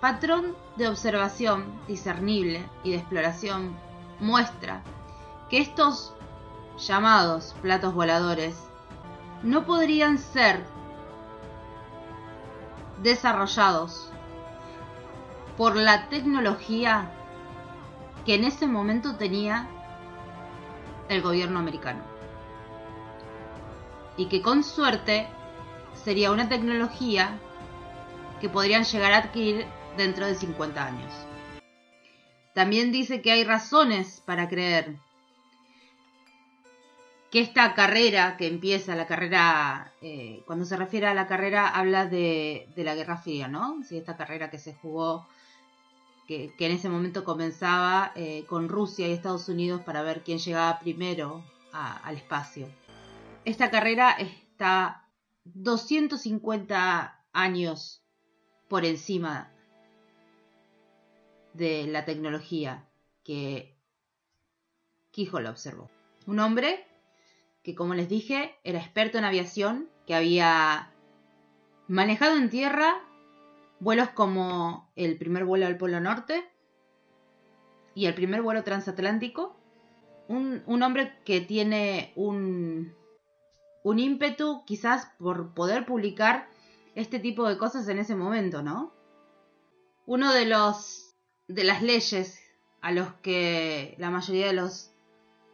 patrón 0.00 0.54
de 0.76 0.88
observación 0.88 1.64
discernible 1.86 2.68
y 2.84 2.90
de 2.90 2.96
exploración 2.96 3.76
muestra 4.20 4.82
que 5.48 5.58
estos 5.58 6.14
llamados 6.78 7.54
platos 7.62 7.94
voladores 7.94 8.56
no 9.42 9.64
podrían 9.64 10.18
ser 10.18 10.64
desarrollados 13.02 14.10
por 15.56 15.76
la 15.76 16.08
tecnología 16.08 17.10
que 18.24 18.34
en 18.34 18.44
ese 18.44 18.66
momento 18.66 19.16
tenía 19.16 19.68
el 21.08 21.22
gobierno 21.22 21.58
americano. 21.58 22.02
Y 24.16 24.26
que 24.26 24.42
con 24.42 24.64
suerte 24.64 25.28
sería 25.94 26.30
una 26.30 26.48
tecnología 26.48 27.38
que 28.40 28.48
podrían 28.48 28.84
llegar 28.84 29.12
a 29.12 29.18
adquirir 29.18 29.66
dentro 29.96 30.26
de 30.26 30.34
50 30.34 30.84
años. 30.84 31.12
También 32.54 32.92
dice 32.92 33.20
que 33.20 33.32
hay 33.32 33.44
razones 33.44 34.22
para 34.24 34.48
creer 34.48 34.96
que 37.30 37.40
esta 37.40 37.74
carrera 37.74 38.36
que 38.36 38.46
empieza, 38.46 38.94
la 38.94 39.06
carrera, 39.06 39.92
eh, 40.00 40.42
cuando 40.46 40.64
se 40.64 40.76
refiere 40.76 41.06
a 41.06 41.14
la 41.14 41.26
carrera, 41.26 41.68
habla 41.68 42.06
de, 42.06 42.68
la 42.76 42.94
Guerra 42.94 43.18
Fría, 43.18 43.48
¿no? 43.48 43.82
Sí, 43.84 43.98
esta 43.98 44.16
carrera 44.16 44.48
que 44.48 44.58
se 44.58 44.74
jugó, 44.74 45.26
que, 46.26 46.54
en 46.58 46.72
ese 46.72 46.88
momento 46.88 47.24
comenzaba 47.24 48.12
eh, 48.14 48.44
con 48.48 48.68
Rusia 48.68 49.06
y 49.06 49.12
Estados 49.12 49.48
Unidos 49.48 49.82
para 49.82 50.02
ver 50.02 50.22
quién 50.22 50.38
llegaba 50.38 50.78
primero 50.78 51.44
al 51.72 52.16
espacio. 52.16 52.68
Esta 53.44 53.70
carrera 53.70 54.12
está 54.12 55.04
250 55.44 57.22
años 57.34 58.05
por 58.68 58.84
encima 58.84 59.50
de 61.54 61.86
la 61.86 62.04
tecnología 62.04 62.84
que 63.24 63.76
lo 65.32 65.50
observó. 65.50 65.88
Un 66.26 66.40
hombre 66.40 66.84
que, 67.62 67.74
como 67.74 67.94
les 67.94 68.08
dije, 68.08 68.54
era 68.64 68.78
experto 68.78 69.18
en 69.18 69.24
aviación, 69.24 69.88
que 70.06 70.14
había 70.14 70.92
manejado 71.88 72.36
en 72.36 72.50
tierra 72.50 73.00
vuelos 73.80 74.10
como 74.10 74.90
el 74.94 75.18
primer 75.18 75.44
vuelo 75.44 75.66
al 75.66 75.76
Polo 75.76 76.00
Norte 76.00 76.44
y 77.94 78.06
el 78.06 78.14
primer 78.14 78.42
vuelo 78.42 78.62
transatlántico. 78.62 79.56
Un, 80.28 80.62
un 80.66 80.82
hombre 80.82 81.12
que 81.24 81.40
tiene 81.40 82.12
un, 82.16 82.94
un 83.84 83.98
ímpetu 83.98 84.64
quizás 84.64 85.12
por 85.18 85.54
poder 85.54 85.86
publicar 85.86 86.48
este 86.96 87.20
tipo 87.20 87.46
de 87.48 87.58
cosas 87.58 87.86
en 87.88 87.98
ese 87.98 88.16
momento, 88.16 88.62
¿no? 88.62 88.92
Uno 90.06 90.32
de 90.32 90.46
los 90.46 91.14
de 91.46 91.62
las 91.62 91.82
leyes 91.82 92.40
a 92.80 92.90
los 92.90 93.12
que 93.22 93.94
la 93.98 94.10
mayoría 94.10 94.48
de 94.48 94.54
los 94.54 94.90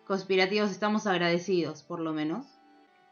conspirativos 0.06 0.70
estamos 0.70 1.06
agradecidos, 1.06 1.82
por 1.82 2.00
lo 2.00 2.12
menos, 2.12 2.46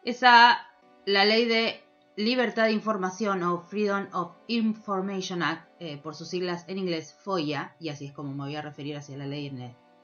es 0.05 0.23
la 0.23 0.65
ley 1.05 1.45
de 1.45 1.83
libertad 2.17 2.65
de 2.65 2.73
información 2.73 3.43
o 3.43 3.63
Freedom 3.63 4.07
of 4.13 4.37
Information 4.47 5.43
Act, 5.43 5.69
eh, 5.81 5.99
por 5.99 6.15
sus 6.15 6.29
siglas 6.29 6.65
en 6.69 6.79
inglés 6.79 7.17
FOIA, 7.23 7.75
y 7.81 7.89
así 7.89 8.07
es 8.07 8.13
como 8.13 8.33
me 8.33 8.45
voy 8.45 8.57
a 8.57 8.63
referir 8.63 8.97
hacia 8.97 9.17
la 9.17 9.27
ley 9.27 9.47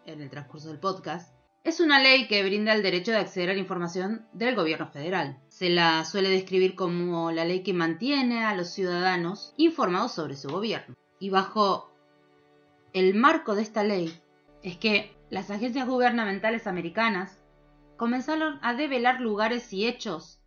en 0.07 0.21
el 0.21 0.31
transcurso 0.31 0.69
del 0.69 0.79
podcast, 0.79 1.36
es 1.67 1.81
una 1.81 2.01
ley 2.01 2.29
que 2.29 2.45
brinda 2.45 2.73
el 2.73 2.83
derecho 2.85 3.11
de 3.11 3.19
acceder 3.19 3.51
a 3.51 3.55
la 3.55 3.59
información 3.59 4.25
del 4.33 4.55
gobierno 4.55 4.87
federal. 4.87 5.41
Se 5.49 5.69
la 5.69 6.05
suele 6.05 6.29
describir 6.29 6.77
como 6.77 7.33
la 7.33 7.45
ley 7.45 7.65
que 7.65 7.73
mantiene 7.73 8.45
a 8.45 8.55
los 8.55 8.71
ciudadanos 8.71 9.53
informados 9.57 10.13
sobre 10.13 10.37
su 10.37 10.49
gobierno. 10.49 10.95
Y 11.19 11.31
bajo 11.31 11.91
el 12.93 13.15
marco 13.17 13.57
de 13.57 13.63
esta 13.63 13.83
ley 13.83 14.17
es 14.63 14.77
que 14.77 15.17
las 15.29 15.51
agencias 15.51 15.89
gubernamentales 15.89 16.69
americanas 16.69 17.43
comenzaron 17.97 18.61
a 18.63 18.75
develar 18.75 19.21
lugares 19.21 19.73
y 19.73 19.89
hechos 19.89 20.41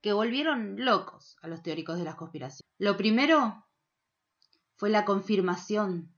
que 0.00 0.12
volvieron 0.12 0.84
locos 0.84 1.36
a 1.42 1.48
los 1.48 1.62
teóricos 1.62 1.96
de 1.96 2.04
las 2.04 2.16
conspiraciones. 2.16 2.68
Lo 2.78 2.96
primero 2.96 3.64
fue 4.74 4.90
la 4.90 5.04
confirmación, 5.04 6.12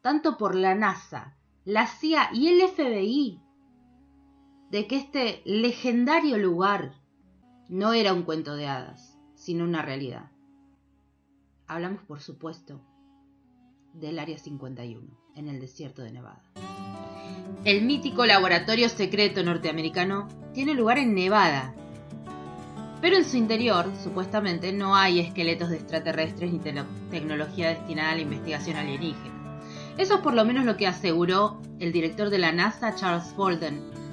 tanto 0.00 0.38
por 0.38 0.56
la 0.56 0.74
NASA, 0.74 1.38
la 1.64 1.86
CIA 1.86 2.30
y 2.32 2.48
el 2.48 2.68
FBI, 2.68 3.43
de 4.74 4.88
que 4.88 4.96
este 4.96 5.40
legendario 5.44 6.36
lugar 6.36 6.94
no 7.68 7.92
era 7.92 8.12
un 8.12 8.24
cuento 8.24 8.56
de 8.56 8.66
hadas, 8.66 9.16
sino 9.36 9.62
una 9.62 9.82
realidad. 9.82 10.32
Hablamos, 11.68 12.02
por 12.02 12.20
supuesto, 12.20 12.80
del 13.92 14.18
Área 14.18 14.36
51, 14.36 15.16
en 15.36 15.46
el 15.46 15.60
desierto 15.60 16.02
de 16.02 16.10
Nevada. 16.10 16.42
El 17.64 17.84
mítico 17.84 18.26
laboratorio 18.26 18.88
secreto 18.88 19.44
norteamericano 19.44 20.26
tiene 20.54 20.74
lugar 20.74 20.98
en 20.98 21.14
Nevada, 21.14 21.72
pero 23.00 23.16
en 23.16 23.24
su 23.24 23.36
interior, 23.36 23.92
supuestamente, 24.02 24.72
no 24.72 24.96
hay 24.96 25.20
esqueletos 25.20 25.70
de 25.70 25.76
extraterrestres 25.76 26.52
ni 26.52 26.58
tecnología 26.58 27.68
destinada 27.68 28.10
a 28.10 28.14
la 28.16 28.22
investigación 28.22 28.76
alienígena. 28.76 29.60
Eso 29.98 30.14
es 30.14 30.20
por 30.20 30.34
lo 30.34 30.44
menos 30.44 30.64
lo 30.64 30.76
que 30.76 30.88
aseguró 30.88 31.62
el 31.78 31.92
director 31.92 32.28
de 32.28 32.38
la 32.38 32.50
NASA, 32.50 32.96
Charles 32.96 33.36
Bolden, 33.36 34.03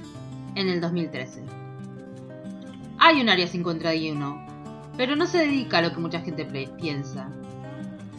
en 0.55 0.69
el 0.69 0.81
2013. 0.81 1.43
Hay 2.99 3.21
un 3.21 3.29
área 3.29 3.47
51, 3.47 4.45
pero 4.97 5.15
no 5.15 5.25
se 5.25 5.39
dedica 5.39 5.79
a 5.79 5.81
lo 5.81 5.91
que 5.91 5.99
mucha 5.99 6.21
gente 6.21 6.45
piensa. 6.79 7.29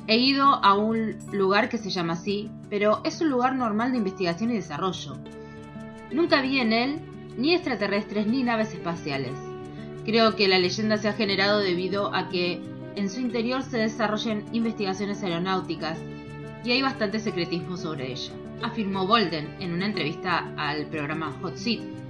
He 0.09 0.17
ido 0.19 0.47
a 0.47 0.75
un 0.75 1.17
lugar 1.33 1.69
que 1.69 1.79
se 1.79 1.91
llama 1.91 2.15
así, 2.15 2.51
pero 2.69 3.01
es 3.05 3.21
un 3.21 3.31
lugar 3.31 3.55
normal 3.55 3.93
de 3.93 3.99
investigación 3.99 4.51
y 4.51 4.55
desarrollo. 4.55 5.17
Nunca 6.11 6.43
vi 6.43 6.59
en 6.59 6.73
él 6.73 7.01
ni 7.37 7.55
extraterrestres 7.55 8.27
ni 8.27 8.43
naves 8.43 8.75
espaciales. 8.75 9.39
Creo 10.05 10.35
que 10.35 10.49
la 10.49 10.59
leyenda 10.59 10.99
se 10.99 11.09
ha 11.09 11.13
generado 11.13 11.61
debido 11.61 12.13
a 12.15 12.29
que 12.29 12.61
en 12.97 13.09
su 13.09 13.21
interior 13.21 13.63
se 13.63 13.79
desarrollan 13.79 14.45
investigaciones 14.53 15.23
aeronáuticas 15.23 15.99
y 16.65 16.73
hay 16.73 16.83
bastante 16.83 17.21
secretismo 17.21 17.77
sobre 17.77 18.13
ello, 18.13 18.33
afirmó 18.63 19.07
Bolden 19.07 19.57
en 19.61 19.73
una 19.73 19.87
entrevista 19.87 20.53
al 20.57 20.87
programa 20.87 21.33
Hot 21.41 21.57
Seat 21.57 22.02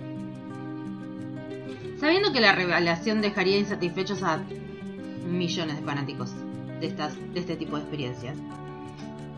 sabiendo 2.03 2.33
que 2.33 2.41
la 2.41 2.51
revelación 2.51 3.23
dejaría 3.23 3.61
insatisfechos 3.61 4.25
a 4.25 4.41
millones 5.25 5.77
de 5.77 5.83
fanáticos 5.83 6.33
de, 6.81 6.93
este 7.37 7.55
tipo 7.55 7.77
de 7.77 7.83
experiencias. 7.83 8.37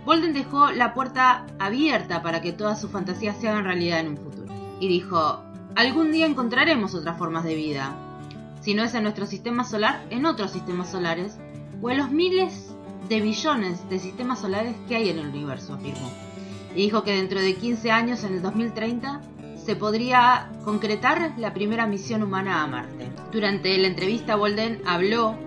Bolden 0.06 0.33
dejó 0.33 0.71
la 0.71 0.94
puerta 0.94 1.44
abierta 1.59 2.23
para 2.23 2.40
que 2.40 2.54
todas 2.54 2.80
sus 2.80 2.90
fantasías 2.90 3.37
se 3.38 3.50
hagan 3.50 3.64
realidad 3.64 4.00
en 4.00 4.09
un 4.09 4.16
futuro. 4.16 4.54
Y 4.80 4.88
dijo, 4.88 5.42
algún 5.76 6.11
día 6.11 6.25
encontraremos 6.25 6.94
otras 6.94 7.18
formas 7.18 7.44
de 7.44 7.54
vida. 7.54 7.94
Si 8.62 8.73
no 8.73 8.83
es 8.83 8.94
en 8.94 9.02
nuestro 9.02 9.26
sistema 9.26 9.64
solar, 9.64 10.02
en 10.09 10.25
otros 10.25 10.50
sistemas 10.50 10.90
solares, 10.90 11.37
o 11.83 11.90
en 11.90 11.99
los 11.99 12.11
miles 12.11 12.75
de 13.11 13.21
billones 13.21 13.87
de 13.90 13.99
sistemas 13.99 14.40
solares 14.40 14.75
que 14.88 14.97
hay 14.97 15.11
en 15.11 15.18
el 15.18 15.26
universo, 15.26 15.75
afirmó. 15.75 16.11
Y 16.75 16.85
dijo 16.85 17.02
que 17.02 17.14
dentro 17.14 17.42
de 17.42 17.56
15 17.56 17.90
años, 17.90 18.25
en 18.25 18.33
el 18.33 18.40
2030, 18.40 19.21
se 19.64 19.76
podría 19.76 20.50
concretar 20.62 21.33
la 21.38 21.54
primera 21.54 21.87
misión 21.87 22.23
humana 22.23 22.62
a 22.62 22.66
Marte. 22.66 23.11
Durante 23.33 23.76
la 23.78 23.88
entrevista, 23.88 24.37
Bolden 24.37 24.83
habló 24.85 25.38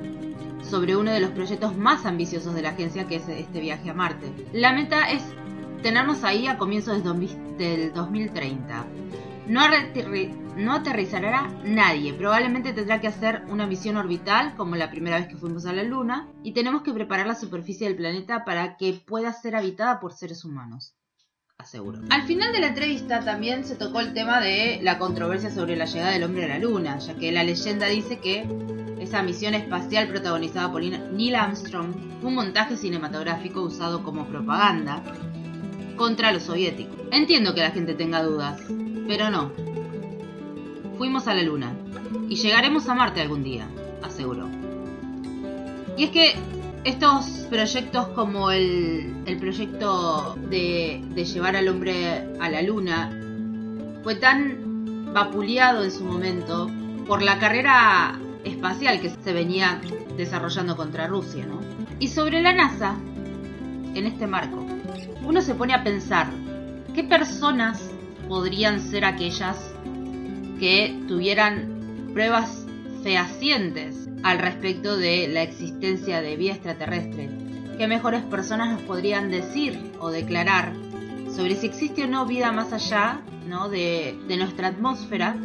sobre 0.63 0.95
uno 0.95 1.11
de 1.11 1.19
los 1.19 1.29
proyectos 1.31 1.77
más 1.77 2.05
ambiciosos 2.05 2.55
de 2.55 2.63
la 2.63 2.69
agencia, 2.69 3.07
que 3.07 3.17
es 3.17 3.29
este 3.29 3.59
viaje 3.59 3.91
a 3.91 3.93
Marte. 3.93 4.31
La 4.53 4.73
meta 4.73 5.11
es 5.11 5.23
tenernos 5.83 6.23
ahí 6.23 6.47
a 6.47 6.57
comienzos 6.57 7.03
del 7.03 7.93
2030. 7.93 8.85
No, 9.47 9.61
no 10.57 10.73
aterrizará 10.73 11.47
nadie, 11.63 12.13
probablemente 12.13 12.73
tendrá 12.73 12.99
que 12.99 13.07
hacer 13.07 13.43
una 13.49 13.67
misión 13.67 13.97
orbital 13.97 14.55
como 14.57 14.75
la 14.75 14.89
primera 14.89 15.19
vez 15.19 15.27
que 15.27 15.37
fuimos 15.37 15.67
a 15.67 15.73
la 15.73 15.83
Luna 15.83 16.27
y 16.43 16.53
tenemos 16.53 16.81
que 16.81 16.91
preparar 16.91 17.27
la 17.27 17.35
superficie 17.35 17.87
del 17.87 17.95
planeta 17.95 18.43
para 18.43 18.77
que 18.77 18.93
pueda 18.93 19.31
ser 19.31 19.55
habitada 19.55 19.99
por 19.99 20.11
seres 20.11 20.43
humanos 20.43 20.96
Al 22.09 22.23
final 22.23 22.53
de 22.53 22.59
la 22.59 22.67
entrevista 22.67 23.21
también 23.21 23.65
se 23.65 23.75
tocó 23.75 23.99
el 23.99 24.13
tema 24.13 24.39
de 24.39 24.79
la 24.83 24.99
controversia 24.99 25.49
sobre 25.51 25.75
la 25.75 25.85
llegada 25.85 26.11
del 26.11 26.23
hombre 26.23 26.45
a 26.45 26.47
la 26.49 26.59
luna, 26.59 26.99
ya 26.99 27.15
que 27.15 27.31
la 27.31 27.43
leyenda 27.43 27.87
dice 27.87 28.19
que 28.19 28.45
esa 28.99 29.23
misión 29.23 29.55
espacial 29.55 30.07
protagonizada 30.07 30.71
por 30.71 30.83
Neil 30.83 31.35
Armstrong 31.35 31.93
fue 32.21 32.29
un 32.29 32.35
montaje 32.35 32.77
cinematográfico 32.77 33.63
usado 33.63 34.03
como 34.03 34.27
propaganda 34.27 35.03
contra 35.95 36.31
los 36.31 36.43
soviéticos. 36.43 36.95
Entiendo 37.11 37.55
que 37.55 37.61
la 37.61 37.71
gente 37.71 37.95
tenga 37.95 38.21
dudas, 38.21 38.61
pero 39.07 39.29
no. 39.31 39.51
Fuimos 40.97 41.27
a 41.27 41.33
la 41.33 41.41
luna 41.41 41.75
y 42.29 42.35
llegaremos 42.35 42.87
a 42.87 42.93
Marte 42.93 43.21
algún 43.21 43.43
día, 43.43 43.67
aseguró. 44.03 44.47
Y 45.97 46.05
es 46.05 46.09
que 46.11 46.35
estos 46.87 47.25
proyectos 47.49 48.07
como 48.09 48.49
el, 48.49 49.37
proyecto 49.41 50.37
de, 50.49 51.03
llevar 51.15 51.57
al 51.57 51.67
hombre 51.67 52.25
a 52.39 52.49
la 52.49 52.61
luna 52.61 53.11
fue 54.03 54.15
tan 54.15 55.13
vapuleado 55.13 55.83
en 55.83 55.91
su 55.91 56.05
momento 56.05 56.71
por 57.05 57.21
la 57.21 57.39
carrera 57.39 58.17
espacial 58.45 59.01
que 59.01 59.09
se 59.09 59.33
venía 59.33 59.81
desarrollando 60.15 60.77
contra 60.77 61.07
Rusia, 61.07 61.45
¿no? 61.45 61.59
Y 61.99 62.07
sobre 62.07 62.41
la 62.41 62.53
NASA, 62.53 62.95
en 63.93 64.05
este 64.05 64.25
marco, 64.25 64.65
uno 65.25 65.41
se 65.41 65.55
pone 65.55 65.73
a 65.73 65.83
pensar, 65.83 66.29
¿qué 66.95 67.03
personas 67.03 67.91
podrían 68.29 68.79
ser 68.79 69.03
aquellas 69.03 69.73
que 70.57 70.97
tuvieran 71.09 72.09
pruebas 72.13 72.65
fehacientes 73.03 74.07
al 74.27 74.39
respecto 74.39 74.97
de 74.97 75.29
la 75.29 75.41
existencia 75.41 76.21
de 76.21 76.35
vida 76.35 76.51
extraterrestre. 76.51 77.29
¿Qué 77.77 77.87
mejores 77.87 78.23
personas 78.23 78.73
nos 78.73 78.81
podrían 78.81 79.31
decir 79.31 79.93
o 80.01 80.09
declarar 80.09 80.73
sobre 81.33 81.55
si 81.55 81.67
existe 81.67 82.03
o 82.03 82.07
no 82.07 82.25
vida 82.25 82.51
más 82.51 82.73
allá 82.73 83.21
de, 83.71 84.19
de 84.27 84.37
nuestra 84.37 84.67
atmósfera 84.67 85.37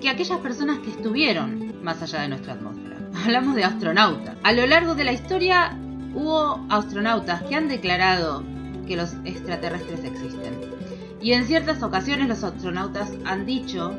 que 0.00 0.08
aquellas 0.08 0.38
personas 0.38 0.78
que 0.78 0.88
estuvieron 0.88 1.84
más 1.84 2.00
allá 2.00 2.22
de 2.22 2.28
nuestra 2.28 2.54
atmósfera? 2.54 2.96
Hablamos 3.24 3.56
de 3.56 3.64
astronautas. 3.64 4.36
A 4.42 4.52
lo 4.52 4.66
largo 4.66 4.94
de 4.94 5.04
la 5.04 5.12
historia 5.12 5.76
hubo 6.14 6.64
astronautas 6.70 7.42
que 7.42 7.56
han 7.56 7.68
declarado 7.68 8.42
que 8.86 8.96
los 8.96 9.12
extraterrestres 9.26 10.02
existen. 10.02 10.58
Y 11.20 11.32
en 11.32 11.44
ciertas 11.44 11.82
ocasiones 11.82 12.26
los 12.26 12.42
astronautas 12.42 13.12
han 13.26 13.44
dicho 13.44 13.94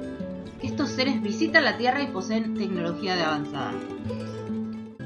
que 0.59 0.65
estos 0.67 0.89
seres 0.89 1.21
visitan 1.21 1.63
la 1.63 1.77
Tierra 1.77 2.01
y 2.01 2.07
poseen 2.07 2.55
tecnología 2.55 3.15
de 3.15 3.21
avanzada. 3.21 3.73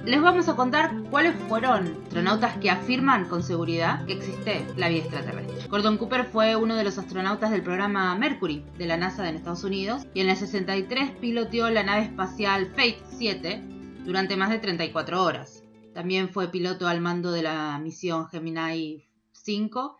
Les 0.06 0.22
vamos 0.22 0.48
a 0.50 0.56
contar 0.56 0.94
cuáles 1.10 1.36
fueron 1.48 1.98
astronautas 2.04 2.58
que 2.58 2.70
afirman 2.70 3.28
con 3.28 3.42
seguridad 3.42 4.06
que 4.06 4.14
existe 4.14 4.64
la 4.78 4.88
vida 4.88 5.02
extraterrestre. 5.02 5.68
Gordon 5.68 5.98
Cooper 5.98 6.26
fue 6.26 6.56
uno 6.56 6.76
de 6.76 6.84
los 6.84 7.00
astronautas 7.00 7.50
del 7.50 7.64
programa 7.64 8.16
Mercury 8.16 8.64
de 8.78 8.86
la 8.86 8.98
NASA 8.98 9.28
en 9.28 9.36
Estados 9.36 9.64
Unidos 9.64 10.06
y 10.14 10.22
en 10.22 10.30
el 10.30 10.38
63 10.38 11.10
piloteó 11.20 11.72
la 11.72 11.82
nave 11.82 12.04
espacial 12.04 12.68
Fate 12.68 13.02
7 13.18 13.64
durante 14.06 14.38
más 14.38 14.52
de 14.52 14.60
34 14.60 15.24
horas. 15.24 15.64
También 15.96 16.30
fue 16.30 16.50
piloto 16.50 16.88
al 16.88 17.02
mando 17.02 17.32
de 17.32 17.42
la 17.42 17.80
misión 17.80 18.28
Gemini 18.28 19.08
5 19.32 19.98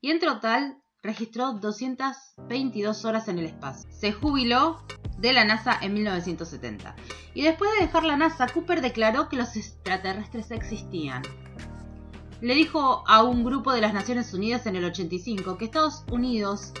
y 0.00 0.12
en 0.12 0.20
total 0.20 0.78
registró 1.02 1.54
222 1.54 3.04
horas 3.04 3.26
en 3.26 3.40
el 3.40 3.46
espacio. 3.46 3.90
Se 3.90 4.12
jubiló 4.12 4.84
de 5.18 5.32
la 5.32 5.44
NASA 5.44 5.78
en 5.80 5.94
1970. 5.94 6.94
Y 7.34 7.42
después 7.42 7.70
de 7.72 7.86
dejar 7.86 8.04
la 8.04 8.16
NASA, 8.16 8.46
Cooper 8.48 8.80
declaró 8.80 9.28
que 9.28 9.36
los 9.36 9.56
extraterrestres 9.56 10.50
existían. 10.50 11.22
Le 12.40 12.54
dijo 12.54 13.04
a 13.06 13.24
un 13.24 13.44
grupo 13.44 13.72
de 13.72 13.80
las 13.80 13.92
Naciones 13.92 14.32
Unidas 14.32 14.66
en 14.66 14.76
el 14.76 14.84
85 14.84 15.58
que 15.58 15.64
Estados 15.64 16.04
Unidos 16.10 16.72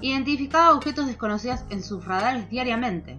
identificaba 0.00 0.74
objetos 0.74 1.06
desconocidos 1.06 1.60
en 1.70 1.82
sus 1.82 2.04
radares 2.04 2.50
diariamente. 2.50 3.18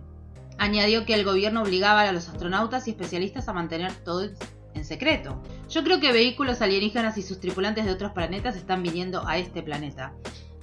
Añadió 0.57 1.05
que 1.05 1.13
el 1.13 1.23
gobierno 1.23 1.61
obligaba 1.61 2.01
a 2.01 2.11
los 2.11 2.27
astronautas 2.27 2.87
y 2.87 2.91
especialistas 2.91 3.47
a 3.47 3.53
mantener 3.53 3.93
todo 4.03 4.29
en 4.73 4.85
secreto. 4.85 5.41
Yo 5.69 5.83
creo 5.83 5.99
que 5.99 6.11
vehículos 6.11 6.61
alienígenas 6.61 7.17
y 7.17 7.21
sus 7.21 7.39
tripulantes 7.39 7.85
de 7.85 7.91
otros 7.91 8.11
planetas 8.11 8.55
están 8.55 8.83
viniendo 8.83 9.25
a 9.27 9.37
este 9.37 9.63
planeta. 9.63 10.13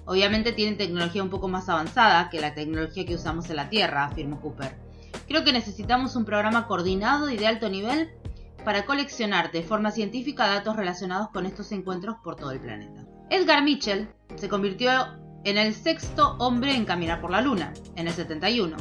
Obviamente 0.07 0.53
tienen 0.53 0.77
tecnología 0.77 1.23
un 1.23 1.31
poco 1.31 1.49
más 1.49 1.69
avanzada 1.69 2.29
que 2.31 2.41
la 2.41 2.55
tecnología 2.55 3.07
que 3.07 3.15
usamos 3.15 3.49
en 3.51 3.57
la 3.57 3.71
Tierra, 3.71 4.05
afirmó 4.05 4.41
Cooper. 4.41 4.77
Creo 5.27 5.45
que 5.45 5.53
necesitamos 5.53 6.17
un 6.17 6.25
programa 6.25 6.67
coordinado 6.67 7.31
y 7.31 7.37
de 7.37 7.47
alto 7.47 7.69
nivel 7.69 8.11
para 8.65 8.85
coleccionar 8.87 9.53
de 9.53 9.63
forma 9.63 9.91
científica 9.91 10.47
datos 10.47 10.77
relacionados 10.77 11.29
con 11.31 11.47
estos 11.47 11.73
encuentros 11.73 12.17
por 12.23 12.37
todo 12.37 12.51
el 12.51 12.61
planeta. 12.61 13.05
Edgar 13.31 13.63
Mitchell 13.63 14.09
se 14.37 14.49
convirtió 14.49 14.91
en 15.45 15.59
el 15.59 15.75
sexto 15.75 16.37
hombre 16.39 16.75
en 16.75 16.85
caminar 16.85 17.21
por 17.21 17.31
la 17.31 17.41
Luna, 17.41 17.73
en 17.97 18.09
el 18.09 18.15
71. 18.15 18.77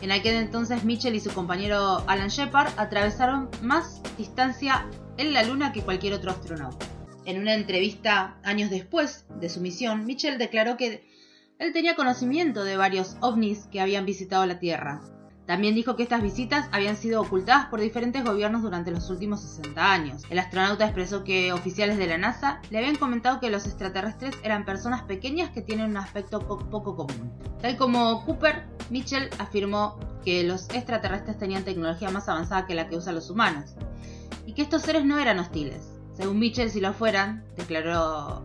En 0.00 0.12
aquel 0.12 0.36
entonces 0.36 0.84
Mitchell 0.84 1.14
y 1.14 1.20
su 1.20 1.32
compañero 1.32 2.04
Alan 2.06 2.28
Shepard 2.28 2.72
atravesaron 2.76 3.48
más 3.62 4.00
distancia 4.16 4.86
en 5.16 5.32
la 5.32 5.42
Luna 5.42 5.72
que 5.72 5.82
cualquier 5.82 6.14
otro 6.14 6.30
astronauta. 6.30 6.86
En 7.28 7.38
una 7.38 7.52
entrevista 7.52 8.38
años 8.42 8.70
después 8.70 9.26
de 9.38 9.50
su 9.50 9.60
misión, 9.60 10.06
Mitchell 10.06 10.38
declaró 10.38 10.78
que 10.78 11.06
él 11.58 11.74
tenía 11.74 11.94
conocimiento 11.94 12.64
de 12.64 12.78
varios 12.78 13.18
ovnis 13.20 13.66
que 13.66 13.82
habían 13.82 14.06
visitado 14.06 14.46
la 14.46 14.58
Tierra. 14.58 15.02
También 15.44 15.74
dijo 15.74 15.94
que 15.94 16.04
estas 16.04 16.22
visitas 16.22 16.70
habían 16.72 16.96
sido 16.96 17.20
ocultadas 17.20 17.66
por 17.66 17.82
diferentes 17.82 18.24
gobiernos 18.24 18.62
durante 18.62 18.90
los 18.90 19.10
últimos 19.10 19.42
60 19.42 19.92
años. 19.92 20.22
El 20.30 20.38
astronauta 20.38 20.86
expresó 20.86 21.22
que 21.22 21.52
oficiales 21.52 21.98
de 21.98 22.06
la 22.06 22.16
NASA 22.16 22.62
le 22.70 22.78
habían 22.78 22.96
comentado 22.96 23.40
que 23.40 23.50
los 23.50 23.66
extraterrestres 23.66 24.34
eran 24.42 24.64
personas 24.64 25.02
pequeñas 25.02 25.50
que 25.50 25.60
tienen 25.60 25.90
un 25.90 25.98
aspecto 25.98 26.40
poco 26.40 26.96
común. 26.96 27.30
Tal 27.60 27.76
como 27.76 28.24
Cooper, 28.24 28.64
Mitchell 28.88 29.28
afirmó 29.38 30.00
que 30.24 30.44
los 30.44 30.70
extraterrestres 30.70 31.36
tenían 31.36 31.64
tecnología 31.64 32.08
más 32.08 32.26
avanzada 32.30 32.66
que 32.66 32.74
la 32.74 32.88
que 32.88 32.96
usan 32.96 33.16
los 33.16 33.28
humanos 33.28 33.74
y 34.46 34.54
que 34.54 34.62
estos 34.62 34.80
seres 34.80 35.04
no 35.04 35.18
eran 35.18 35.38
hostiles. 35.38 35.97
Según 36.18 36.40
Mitchell, 36.40 36.68
si 36.68 36.80
lo 36.80 36.92
fueran, 36.92 37.44
declaró 37.56 38.44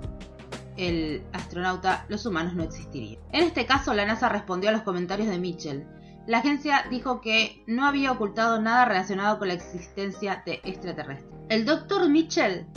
el 0.77 1.24
astronauta, 1.34 2.06
los 2.08 2.24
humanos 2.24 2.53
no 2.53 2.62
existirían. 2.62 3.20
En 3.32 3.46
este 3.46 3.65
caso, 3.65 3.96
la 3.96 4.06
NASA 4.06 4.30
respondió 4.30 4.70
a 4.70 4.74
los 4.74 4.84
comentarios 4.84 5.27
de 5.27 5.39
Mitchell. 5.39 5.88
La 6.27 6.38
agencia 6.38 6.86
dijo 6.92 7.20
que 7.20 7.63
no 7.65 7.88
había 7.88 8.12
ocultado 8.12 8.62
nada 8.62 8.86
relacionado 8.86 9.39
con 9.39 9.48
la 9.48 9.56
existencia 9.56 10.44
de 10.46 10.62
extraterrestres. 10.64 11.33
El 11.50 11.66
doctor 11.66 12.07
Mitchell 12.09 12.68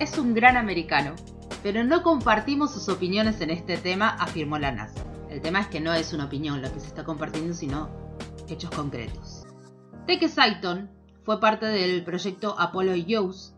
es 0.00 0.18
un 0.18 0.34
gran 0.34 0.56
americano, 0.56 1.14
pero 1.62 1.84
no 1.84 2.02
compartimos 2.02 2.72
sus 2.72 2.88
opiniones 2.88 3.40
en 3.42 3.50
este 3.50 3.76
tema, 3.76 4.08
afirmó 4.08 4.58
la 4.58 4.72
NASA. 4.72 5.04
El 5.30 5.40
tema 5.40 5.60
es 5.60 5.68
que 5.68 5.80
no 5.80 5.94
es 5.94 6.12
una 6.12 6.24
opinión 6.24 6.60
lo 6.60 6.72
que 6.72 6.80
se 6.80 6.88
está 6.88 7.04
compartiendo, 7.04 7.54
sino 7.54 7.90
hechos 8.48 8.72
concretos. 8.72 9.46
Teke 10.08 10.28
Saiton 10.28 10.90
fue 11.24 11.38
parte 11.38 11.66
del 11.66 12.02
proyecto 12.04 12.56
Apollo 12.58 12.96
Youth 12.96 13.51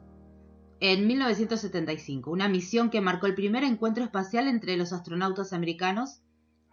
en 0.93 1.07
1975, 1.07 2.31
una 2.31 2.47
misión 2.47 2.91
que 2.91 3.01
marcó 3.01 3.27
el 3.27 3.35
primer 3.35 3.65
encuentro 3.65 4.05
espacial 4.05 4.49
entre 4.49 4.77
los 4.77 4.93
astronautas 4.93 5.55
americanos 5.55 6.21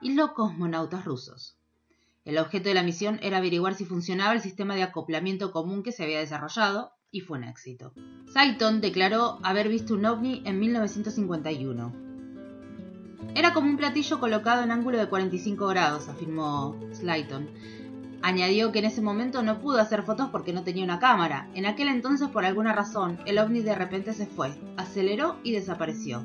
y 0.01 0.15
los 0.15 0.31
cosmonautas 0.31 1.05
rusos. 1.05 1.57
El 2.25 2.37
objeto 2.37 2.67
de 2.67 2.75
la 2.75 2.83
misión 2.83 3.19
era 3.21 3.37
averiguar 3.37 3.73
si 3.73 3.85
funcionaba 3.85 4.33
el 4.33 4.41
sistema 4.41 4.75
de 4.75 4.83
acoplamiento 4.83 5.53
común 5.53 5.81
que 5.81 5.93
se 5.93 6.03
había 6.03 6.19
desarrollado, 6.19 6.91
y 7.09 7.21
fue 7.21 7.37
un 7.37 7.45
éxito. 7.45 7.93
Saiton 8.33 8.81
declaró 8.81 9.39
haber 9.43 9.69
visto 9.69 9.93
un 9.93 10.05
ovni 10.05 10.41
en 10.45 10.59
1951. 10.59 11.93
Era 13.33 13.53
como 13.53 13.69
un 13.69 13.77
platillo 13.77 14.19
colocado 14.19 14.61
en 14.61 14.71
ángulo 14.71 14.97
de 14.97 15.07
45 15.07 15.67
grados, 15.67 16.09
afirmó 16.09 16.77
Slayton, 16.91 17.49
Añadió 18.23 18.71
que 18.71 18.79
en 18.79 18.85
ese 18.85 19.01
momento 19.01 19.41
no 19.41 19.59
pudo 19.59 19.79
hacer 19.79 20.03
fotos 20.03 20.29
porque 20.31 20.53
no 20.53 20.63
tenía 20.63 20.83
una 20.83 20.99
cámara. 20.99 21.49
En 21.55 21.65
aquel 21.65 21.87
entonces, 21.87 22.29
por 22.29 22.45
alguna 22.45 22.71
razón, 22.71 23.19
el 23.25 23.39
ovni 23.39 23.61
de 23.61 23.73
repente 23.73 24.13
se 24.13 24.27
fue, 24.27 24.53
aceleró 24.77 25.37
y 25.43 25.53
desapareció. 25.53 26.23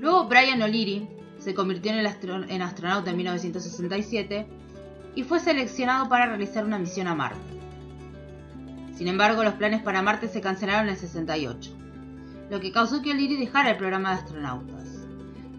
Luego 0.00 0.24
Brian 0.24 0.60
O'Leary 0.60 1.08
se 1.38 1.54
convirtió 1.54 1.92
en, 1.92 2.62
astronauta 2.62 3.10
en 3.10 3.16
1967 3.16 4.46
y 5.14 5.22
fue 5.22 5.38
seleccionado 5.38 6.08
para 6.08 6.26
realizar 6.26 6.64
una 6.64 6.78
misión 6.78 7.06
a 7.06 7.14
Marte. 7.14 7.38
Sin 8.94 9.06
embargo, 9.06 9.44
los 9.44 9.54
planes 9.54 9.82
para 9.82 10.02
Marte 10.02 10.28
se 10.28 10.40
cancelaron 10.40 10.84
en 10.84 10.94
el 10.94 10.96
68, 10.96 11.76
lo 12.50 12.60
que 12.60 12.72
causó 12.72 13.02
que 13.02 13.12
O'Leary 13.12 13.36
dejara 13.36 13.70
el 13.70 13.76
programa 13.76 14.10
de 14.10 14.16
astronautas. 14.16 15.06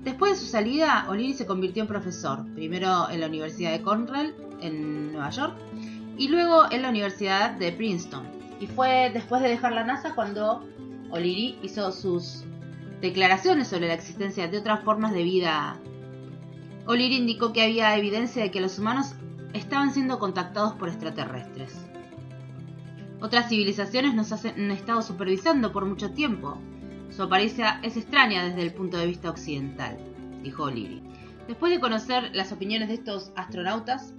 Después 0.03 0.33
de 0.33 0.37
su 0.37 0.45
salida, 0.45 1.05
O'Leary 1.07 1.33
se 1.33 1.45
convirtió 1.45 1.83
en 1.83 1.87
profesor, 1.87 2.45
primero 2.53 3.09
en 3.09 3.21
la 3.21 3.27
Universidad 3.27 3.71
de 3.71 3.81
Cornell, 3.81 4.35
en 4.61 5.13
Nueva 5.13 5.29
York, 5.29 5.55
y 6.17 6.27
luego 6.27 6.71
en 6.71 6.81
la 6.81 6.89
Universidad 6.89 7.51
de 7.51 7.71
Princeton. 7.71 8.27
Y 8.59 8.67
fue 8.67 9.09
después 9.13 9.41
de 9.41 9.49
dejar 9.49 9.73
la 9.73 9.83
NASA 9.83 10.13
cuando 10.13 10.63
O'Leary 11.09 11.57
hizo 11.63 11.91
sus 11.91 12.43
declaraciones 13.01 13.67
sobre 13.67 13.87
la 13.87 13.95
existencia 13.95 14.47
de 14.47 14.59
otras 14.59 14.83
formas 14.83 15.13
de 15.13 15.23
vida. 15.23 15.77
O'Leary 16.85 17.17
indicó 17.17 17.53
que 17.53 17.63
había 17.63 17.97
evidencia 17.97 18.43
de 18.43 18.51
que 18.51 18.61
los 18.61 18.77
humanos 18.77 19.15
estaban 19.53 19.93
siendo 19.93 20.19
contactados 20.19 20.73
por 20.73 20.89
extraterrestres. 20.89 21.75
Otras 23.19 23.49
civilizaciones 23.49 24.13
nos 24.13 24.31
han 24.31 24.71
estado 24.71 25.01
supervisando 25.01 25.71
por 25.71 25.85
mucho 25.85 26.11
tiempo, 26.11 26.57
su 27.11 27.23
apariencia 27.23 27.79
es 27.83 27.97
extraña 27.97 28.45
desde 28.45 28.61
el 28.61 28.73
punto 28.73 28.97
de 28.97 29.05
vista 29.05 29.29
occidental, 29.29 29.97
dijo 30.43 30.63
O'Leary. 30.63 31.03
Después 31.47 31.73
de 31.73 31.81
conocer 31.81 32.31
las 32.33 32.53
opiniones 32.53 32.87
de 32.87 32.93
estos 32.95 33.31
astronautas, 33.35 34.13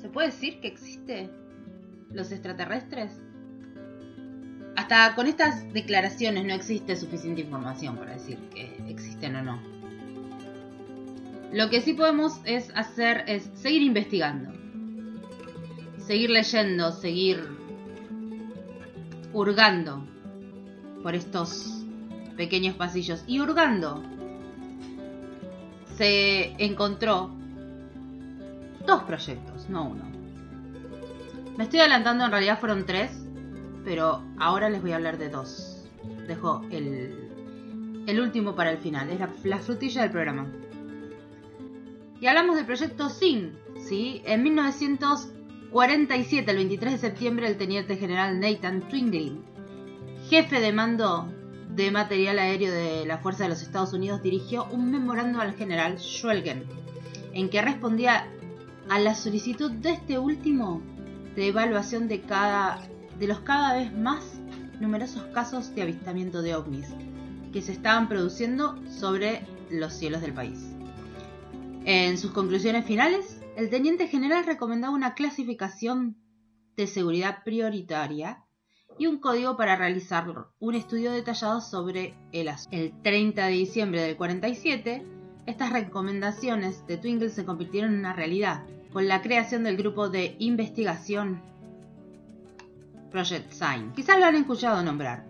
¿se 0.00 0.08
puede 0.08 0.28
decir 0.28 0.60
que 0.60 0.68
existe 0.68 1.30
los 2.12 2.32
extraterrestres? 2.32 3.12
Hasta 4.76 5.14
con 5.14 5.26
estas 5.26 5.72
declaraciones 5.72 6.44
no 6.44 6.54
existe 6.54 6.96
suficiente 6.96 7.42
información 7.42 7.96
para 7.96 8.14
decir 8.14 8.38
que 8.54 8.76
existen 8.88 9.36
o 9.36 9.42
no. 9.42 9.60
Lo 11.52 11.68
que 11.68 11.80
sí 11.80 11.94
podemos 11.94 12.40
es 12.44 12.70
hacer 12.74 13.24
es 13.26 13.50
seguir 13.54 13.82
investigando, 13.82 14.52
seguir 15.98 16.30
leyendo, 16.30 16.92
seguir 16.92 17.44
hurgando 19.32 20.06
por 21.02 21.14
estos 21.14 21.84
pequeños 22.36 22.76
pasillos. 22.76 23.24
Y 23.26 23.40
hurgando 23.40 24.02
se 25.96 26.52
encontró 26.64 27.39
dos 28.86 29.02
proyectos, 29.04 29.68
no 29.68 29.88
uno. 29.88 30.04
Me 31.56 31.64
estoy 31.64 31.80
adelantando, 31.80 32.24
en 32.24 32.30
realidad 32.30 32.58
fueron 32.58 32.86
tres, 32.86 33.10
pero 33.84 34.22
ahora 34.38 34.70
les 34.70 34.80
voy 34.80 34.92
a 34.92 34.96
hablar 34.96 35.18
de 35.18 35.28
dos. 35.28 35.84
Dejo 36.26 36.62
el, 36.70 38.04
el 38.06 38.20
último 38.20 38.54
para 38.54 38.70
el 38.70 38.78
final, 38.78 39.10
es 39.10 39.20
la, 39.44 39.58
frutilla 39.58 40.02
del 40.02 40.10
programa. 40.10 40.46
Y 42.20 42.26
hablamos 42.26 42.56
del 42.56 42.66
proyecto 42.66 43.08
SIN, 43.08 43.56
¿sí? 43.88 44.22
En 44.24 44.42
1947, 44.42 46.50
el 46.50 46.56
23 46.56 46.92
de 46.92 46.98
septiembre, 46.98 47.46
el 47.46 47.56
teniente 47.56 47.96
general 47.96 48.40
Nathan 48.40 48.88
Twingling, 48.88 49.42
jefe 50.28 50.60
de 50.60 50.72
mando 50.72 51.28
de 51.74 51.90
material 51.90 52.38
aéreo 52.38 52.72
de 52.72 53.06
la 53.06 53.18
Fuerza 53.18 53.44
de 53.44 53.50
los 53.50 53.62
Estados 53.62 53.92
Unidos 53.92 54.22
dirigió 54.22 54.66
un 54.70 54.90
memorando 54.90 55.40
al 55.40 55.54
general 55.54 55.98
Schwelgen, 55.98 56.64
en 57.32 57.48
que 57.48 57.62
respondía 57.62 58.26
a 58.90 58.98
la 58.98 59.14
solicitud 59.14 59.70
de 59.70 59.92
este 59.92 60.18
último 60.18 60.82
de 61.36 61.46
evaluación 61.46 62.08
de, 62.08 62.22
cada, 62.22 62.82
de 63.20 63.28
los 63.28 63.38
cada 63.40 63.76
vez 63.76 63.96
más 63.96 64.40
numerosos 64.80 65.22
casos 65.32 65.72
de 65.76 65.82
avistamiento 65.82 66.42
de 66.42 66.56
ovnis 66.56 66.88
que 67.52 67.62
se 67.62 67.70
estaban 67.70 68.08
produciendo 68.08 68.76
sobre 68.90 69.46
los 69.70 69.92
cielos 69.92 70.22
del 70.22 70.34
país. 70.34 70.58
En 71.84 72.18
sus 72.18 72.32
conclusiones 72.32 72.84
finales, 72.84 73.40
el 73.56 73.70
teniente 73.70 74.08
general 74.08 74.44
recomendaba 74.44 74.92
una 74.92 75.14
clasificación 75.14 76.16
de 76.76 76.88
seguridad 76.88 77.44
prioritaria 77.44 78.44
y 78.98 79.06
un 79.06 79.20
código 79.20 79.56
para 79.56 79.76
realizar 79.76 80.26
un 80.58 80.74
estudio 80.74 81.12
detallado 81.12 81.60
sobre 81.60 82.14
el 82.32 82.48
asunto. 82.48 82.76
El 82.76 83.00
30 83.02 83.46
de 83.46 83.52
diciembre 83.52 84.02
del 84.02 84.16
47, 84.16 85.06
estas 85.46 85.72
recomendaciones 85.72 86.84
de 86.88 86.96
Twinkle 86.96 87.30
se 87.30 87.44
convirtieron 87.44 87.92
en 87.92 88.00
una 88.00 88.12
realidad, 88.12 88.66
con 88.92 89.08
la 89.08 89.22
creación 89.22 89.64
del 89.64 89.76
grupo 89.76 90.08
de 90.08 90.36
investigación 90.38 91.40
Project 93.10 93.50
Sign. 93.52 93.92
Quizás 93.94 94.18
lo 94.18 94.26
han 94.26 94.36
escuchado 94.36 94.82
nombrar. 94.82 95.24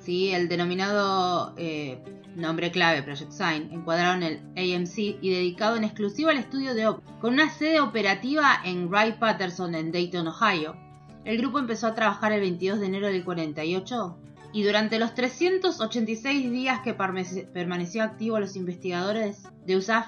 ¿Sí? 0.00 0.30
El 0.30 0.48
denominado 0.48 1.54
eh, 1.56 2.02
nombre 2.34 2.70
clave 2.70 3.02
Project 3.02 3.32
Sign, 3.32 3.70
encuadrado 3.72 4.14
en 4.14 4.22
el 4.22 4.38
AMC 4.56 4.98
y 5.20 5.30
dedicado 5.30 5.76
en 5.76 5.84
exclusiva 5.84 6.30
al 6.30 6.38
estudio 6.38 6.74
de 6.74 6.86
OP, 6.86 7.02
con 7.20 7.34
una 7.34 7.50
sede 7.50 7.80
operativa 7.80 8.60
en 8.64 8.88
Wright 8.88 9.18
Patterson 9.18 9.74
en 9.74 9.92
Dayton, 9.92 10.28
Ohio. 10.28 10.76
El 11.24 11.38
grupo 11.38 11.58
empezó 11.58 11.88
a 11.88 11.94
trabajar 11.94 12.32
el 12.32 12.40
22 12.40 12.80
de 12.80 12.86
enero 12.86 13.08
del 13.08 13.24
48 13.24 14.16
y 14.52 14.62
durante 14.62 14.98
los 14.98 15.14
386 15.14 16.50
días 16.50 16.80
que 16.80 16.94
permaneció 16.94 18.02
activo 18.02 18.40
los 18.40 18.56
investigadores 18.56 19.42
de 19.66 19.76
USAF 19.76 20.06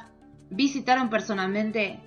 visitaron 0.49 1.11
personalmente 1.11 2.01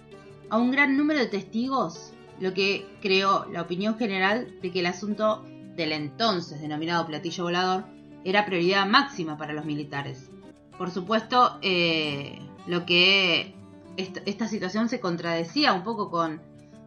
a 0.54 0.58
un 0.60 0.70
gran 0.70 0.96
número 0.98 1.20
de 1.20 1.26
testigos, 1.26 2.14
lo 2.40 2.54
que 2.54 2.86
creó 3.02 3.48
la 3.52 3.64
opinión 3.64 3.98
general 3.98 4.60
de 4.62 4.72
que 4.72 4.82
el 4.82 4.86
asunto 4.86 5.44
del 5.76 5.92
entonces 5.92 6.62
denominado 6.62 7.08
platillo 7.08 7.46
volador 7.46 7.86
era 8.24 8.46
prioridad 8.46 8.86
máxima 8.86 9.36
para 9.36 9.54
los 9.54 9.66
militares. 9.66 10.30
Por 10.78 10.92
supuesto, 10.92 11.58
eh, 11.64 12.38
lo 12.68 12.86
que 12.86 13.56
esta, 13.98 14.48
situación 14.48 14.90
se 14.90 15.00
contradecía 15.00 15.74
un 15.74 15.84
poco 15.84 16.12
con 16.12 16.40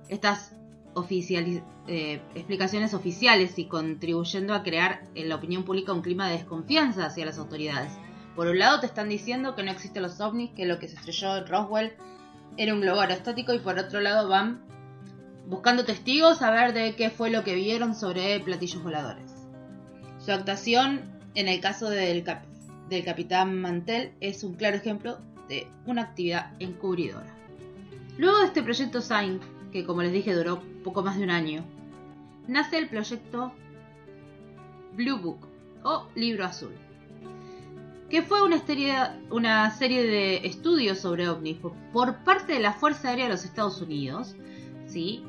estas 0.09 0.53
eh, 1.89 2.21
explicaciones 2.37 2.95
oficiales 2.95 3.59
y 3.59 3.65
contribuyendo 3.65 4.55
a 4.55 4.63
crear 4.63 5.03
en 5.17 5.29
la 5.29 5.35
opinión 5.35 5.65
pública 5.65 5.93
un 5.93 6.03
clima 6.03 6.29
de 6.29 6.35
desconfianza 6.35 7.07
hacia 7.07 7.27
las 7.27 7.39
autoridades. 7.39 7.91
Por 8.37 8.47
un 8.47 8.61
lado 8.61 8.79
te 8.79 8.87
están 8.87 9.09
diciendo 9.09 9.57
que 9.57 9.65
no 9.65 9.73
existen 9.73 10.05
los 10.05 10.21
ovnis, 10.21 10.53
que 10.53 10.67
lo 10.67 10.79
que 10.79 10.87
se 10.87 10.95
estrelló 10.95 11.39
en 11.39 11.49
Roswell 11.49 11.97
era 12.57 12.75
un 12.75 12.81
globo 12.81 13.01
aerostático 13.01 13.53
y 13.53 13.59
por 13.59 13.79
otro 13.79 14.01
lado 14.01 14.29
van 14.29 14.61
buscando 15.47 15.85
testigos 15.85 16.43
a 16.43 16.51
ver 16.51 16.73
de 16.73 16.97
qué 16.97 17.11
fue 17.11 17.31
lo 17.31 17.45
que 17.45 17.55
vieron 17.55 17.95
sobre 17.95 18.41
platillos 18.41 18.83
voladores. 18.83 19.33
Su 20.19 20.33
actuación 20.33 21.17
en 21.37 21.49
el 21.49 21.61
caso 21.61 21.91
del, 21.91 22.25
capitán 23.05 23.61
Mantel 23.61 24.13
es 24.21 24.43
un 24.43 24.55
claro 24.55 24.77
ejemplo 24.77 25.19
de 25.49 25.69
una 25.85 26.03
actividad 26.03 26.53
encubridora. 26.59 27.33
Luego 28.17 28.39
de 28.39 28.47
este 28.47 28.63
proyecto 28.63 29.03
SIGN, 29.03 29.41
que 29.71 29.85
como 29.85 30.03
les 30.03 30.13
dije 30.13 30.35
duró 30.35 30.63
poco 30.83 31.03
más 31.03 31.19
de 31.19 31.25
un 31.25 31.31
año, 31.31 31.63
nace 32.49 32.79
el 32.79 32.89
proyecto 32.89 33.53
Blue 34.95 35.19
Book 35.19 35.47
o 35.85 36.09
Libro 36.15 36.47
Azul, 36.47 36.73
que 38.09 38.23
fue 38.23 38.43
una 38.43 38.59
serie, 38.65 38.95
una 39.31 39.71
serie 39.71 40.03
de 40.05 40.47
estudios 40.47 40.99
sobre 40.99 41.29
ovnis 41.29 41.59
por 41.93 42.25
parte 42.25 42.55
de 42.55 42.61
la 42.61 42.73
Fuerza 42.73 43.09
Aérea 43.09 43.27
de 43.27 43.33
los 43.33 43.45
Estados 43.45 43.81
Unidos. 43.81 44.37
¿sí? 44.87 45.25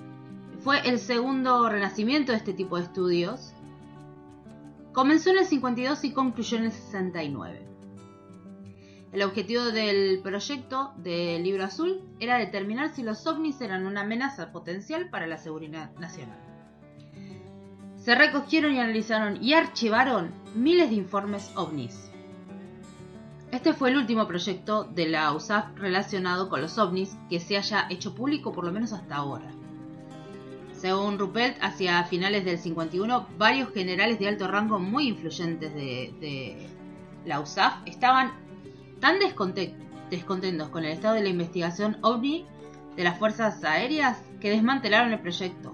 Fue 0.60 0.80
el 0.88 1.00
segundo 1.00 1.70
renacimiento 1.70 2.32
de 2.32 2.38
este 2.38 2.54
tipo 2.54 2.78
de 2.78 2.84
estudios 2.84 3.54
Comenzó 4.98 5.30
en 5.30 5.38
el 5.38 5.46
52 5.46 6.06
y 6.06 6.12
concluyó 6.12 6.58
en 6.58 6.64
el 6.64 6.72
69. 6.72 7.68
El 9.12 9.22
objetivo 9.22 9.66
del 9.66 10.22
proyecto 10.24 10.92
del 10.98 11.44
libro 11.44 11.66
azul 11.66 12.02
era 12.20 12.40
determinar 12.40 12.96
si 12.96 13.04
los 13.04 13.28
ovnis 13.28 13.62
eran 13.62 13.86
una 13.86 14.02
amenaza 14.02 14.52
potencial 14.52 15.12
para 15.12 15.28
la 15.28 15.38
seguridad 15.38 15.94
nacional. 16.00 16.40
Se 17.98 18.16
recogieron 18.16 18.74
y 18.74 18.80
analizaron 18.80 19.38
y 19.40 19.54
archivaron 19.54 20.32
miles 20.56 20.90
de 20.90 20.96
informes 20.96 21.52
ovnis. 21.56 22.07
Este 23.58 23.74
fue 23.74 23.90
el 23.90 23.98
último 23.98 24.28
proyecto 24.28 24.84
de 24.84 25.08
la 25.08 25.34
USAF 25.34 25.76
relacionado 25.78 26.48
con 26.48 26.62
los 26.62 26.78
ovnis 26.78 27.18
que 27.28 27.40
se 27.40 27.58
haya 27.58 27.88
hecho 27.90 28.14
público 28.14 28.52
por 28.52 28.64
lo 28.64 28.72
menos 28.72 28.94
hasta 28.94 29.16
ahora. 29.16 29.50
Según 30.74 31.18
Ruppelt, 31.18 31.58
hacia 31.60 32.04
finales 32.04 32.46
del 32.46 32.60
51, 32.60 33.30
varios 33.40 33.74
generales 33.74 34.20
de 34.20 34.28
alto 34.28 34.48
rango 34.48 34.78
muy 34.78 35.08
influyentes 35.08 35.74
de, 35.74 36.70
la 37.26 37.40
USAF 37.40 37.78
estaban 37.88 38.32
tan 39.00 39.18
descontentos 39.18 40.70
con 40.70 40.86
el 40.86 40.92
estado 40.92 41.16
de 41.16 41.24
la 41.24 41.30
investigación 41.30 41.98
OVNI 42.04 42.46
de 42.96 43.04
las 43.04 43.18
fuerzas 43.18 43.64
aéreas 43.64 44.22
que 44.40 44.52
desmantelaron 44.52 45.12
el 45.14 45.20
proyecto. 45.20 45.74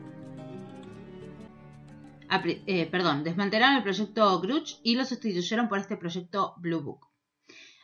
Eh, 2.46 2.86
perdón, 2.86 3.26
desmantelaron 3.26 3.76
el 3.76 3.84
proyecto 3.84 4.39
Grudge 4.39 4.80
y 4.84 4.96
lo 4.96 5.04
sustituyeron 5.04 5.67
por 5.67 5.80
este 5.80 5.98
proyecto 5.98 6.54
Blue 6.60 6.80
Book 6.80 7.12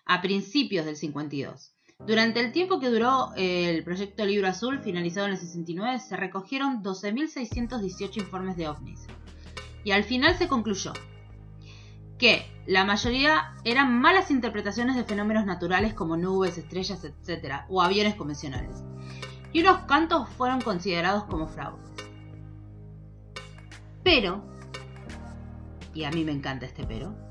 a 0.10 0.22
principios 0.22 0.88
del 0.88 0.98
52. 0.98 1.76
Durante 2.00 2.40
el 2.40 2.52
tiempo 2.52 2.80
que 2.80 2.90
duró 2.90 3.30
eh, 3.38 3.70
el 3.70 3.84
proyecto 3.84 4.26
Libro 4.26 4.48
Azul, 4.48 4.80
finalizado 4.80 5.28
en 5.28 5.34
el 5.34 5.38
69, 5.38 6.00
se 6.00 6.18
recogieron 6.18 6.82
12.618 6.82 8.18
informes 8.18 8.58
de 8.58 8.68
ovnis. 8.68 9.06
Y 9.84 9.92
al 9.92 10.04
final 10.04 10.36
se 10.36 10.48
concluyó 10.48 10.94
que 12.18 12.44
la 12.66 12.86
mayoría 12.86 13.54
eran 13.64 14.02
malas 14.02 14.32
interpretaciones 14.32 14.96
de 14.96 15.04
fenómenos 15.04 15.46
naturales 15.46 15.94
como 15.94 16.18
nubes, 16.18 16.58
estrellas, 16.58 17.04
etc., 17.04 17.66
o 17.70 17.80
aviones 17.80 18.16
convencionales. 18.16 18.84
Y 19.54 19.62
unos 19.62 19.82
cantos 19.82 20.28
fueron 20.30 20.60
considerados 20.62 21.26
como 21.26 21.48
fraudes. 21.48 21.88
Pero, 24.04 24.44
y 25.94 26.04
a 26.04 26.10
mí 26.10 26.24
me 26.24 26.32
encanta 26.32 26.66
este 26.66 26.84
pero, 26.84 27.29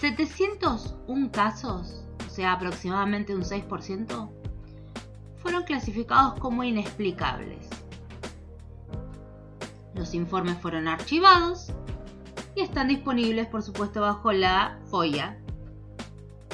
701 0.00 1.30
casos 1.32 2.04
sea 2.28 2.52
aproximadamente 2.52 3.34
un 3.34 3.42
6%, 3.42 4.30
fueron 5.36 5.62
clasificados 5.64 6.38
como 6.38 6.64
inexplicables. 6.64 7.68
Los 9.94 10.12
informes 10.12 10.58
fueron 10.58 10.86
archivados 10.86 11.72
y 12.54 12.60
están 12.60 12.88
disponibles, 12.88 13.46
por 13.46 13.62
supuesto, 13.62 14.02
bajo 14.02 14.32
la 14.32 14.78
FOIA. 14.90 15.38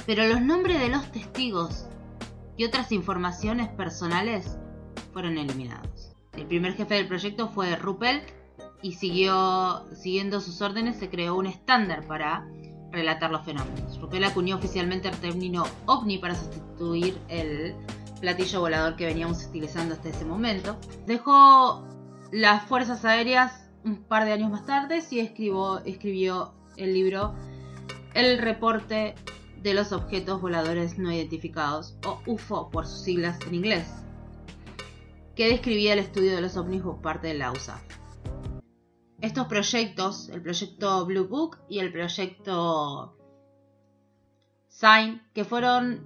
Pero 0.07 0.27
los 0.27 0.41
nombres 0.41 0.81
de 0.81 0.89
los 0.89 1.11
testigos 1.11 1.87
y 2.57 2.65
otras 2.65 2.93
informaciones 2.93 3.69
personales 3.69 4.57
fueron 5.13 5.37
eliminados. 5.37 6.15
El 6.37 6.47
primer 6.47 6.75
jefe 6.75 6.95
del 6.95 7.09
proyecto 7.09 7.49
fue 7.49 7.75
Ruppelt 7.75 8.25
y 8.83 8.93
siguió, 8.93 9.85
siguiendo 9.95 10.41
sus 10.41 10.61
órdenes 10.63 10.97
se 10.97 11.11
creó 11.11 11.37
un 11.37 11.47
estándar 11.47 12.07
para 12.07 12.47
relatar 12.93 13.31
los 13.31 13.45
fenómenos. 13.45 13.99
Ruppel 14.01 14.25
acuñó 14.25 14.57
oficialmente 14.57 15.09
el 15.09 15.17
término 15.17 15.65
ovni 15.87 16.19
para 16.19 16.35
sustituir 16.35 17.19
el 17.29 17.75
platillo 18.21 18.61
volador 18.61 18.97
que 18.97 19.07
veníamos 19.07 19.45
utilizando 19.47 19.95
hasta 19.95 20.11
ese 20.11 20.25
momento. 20.25 20.77
Dejó 21.07 21.85
las 22.31 22.65
fuerzas 22.67 23.05
aéreas 23.05 23.71
un 23.85 23.97
par 23.97 24.25
de 24.25 24.33
años 24.33 24.51
más 24.51 24.65
tarde 24.65 25.03
y 25.11 25.19
escribió 25.19 26.53
el 26.77 26.95
libro 26.95 27.35
El 28.15 28.39
reporte 28.39 29.15
de 29.61 29.75
los 29.75 29.93
objetos 29.93 30.41
voladores 30.41 30.99
no 30.99 31.13
identificados, 31.13 31.97
o 32.05 32.21
UFO 32.27 32.71
por 32.71 32.87
sus 32.87 33.01
siglas 33.01 33.39
en 33.47 33.55
inglés, 33.55 33.87
que 35.37 35.49
describía 35.49 35.93
el 35.93 36.01
estudio 36.01 36.35
de 36.35 36.41
los 36.41 36.57
ovnis 36.57 36.83
por 36.83 37.01
parte 37.01 37.29
de 37.29 37.35
la 37.35 37.53
USAF 37.53 38.02
estos 39.23 39.47
proyectos, 39.47 40.29
el 40.29 40.43
proyecto 40.43 41.07
Blue 41.07 41.29
Book 41.29 41.59
y 41.69 41.79
el 41.79 41.93
proyecto 41.93 43.17
Sign, 44.69 45.23
que 45.33 45.45
fueron 45.45 46.05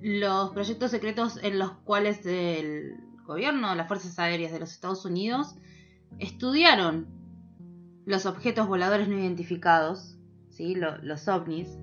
los 0.00 0.50
proyectos 0.50 0.92
secretos 0.92 1.38
en 1.42 1.58
los 1.58 1.72
cuales 1.84 2.24
el 2.26 2.96
gobierno, 3.26 3.74
las 3.74 3.88
Fuerzas 3.88 4.18
Aéreas 4.20 4.52
de 4.52 4.60
los 4.60 4.70
Estados 4.70 5.04
Unidos, 5.04 5.56
estudiaron 6.20 7.08
los 8.06 8.24
objetos 8.24 8.68
voladores 8.68 9.08
no 9.08 9.18
identificados, 9.18 10.16
¿sí? 10.50 10.76
los 10.76 11.26
ovnis, 11.26 11.76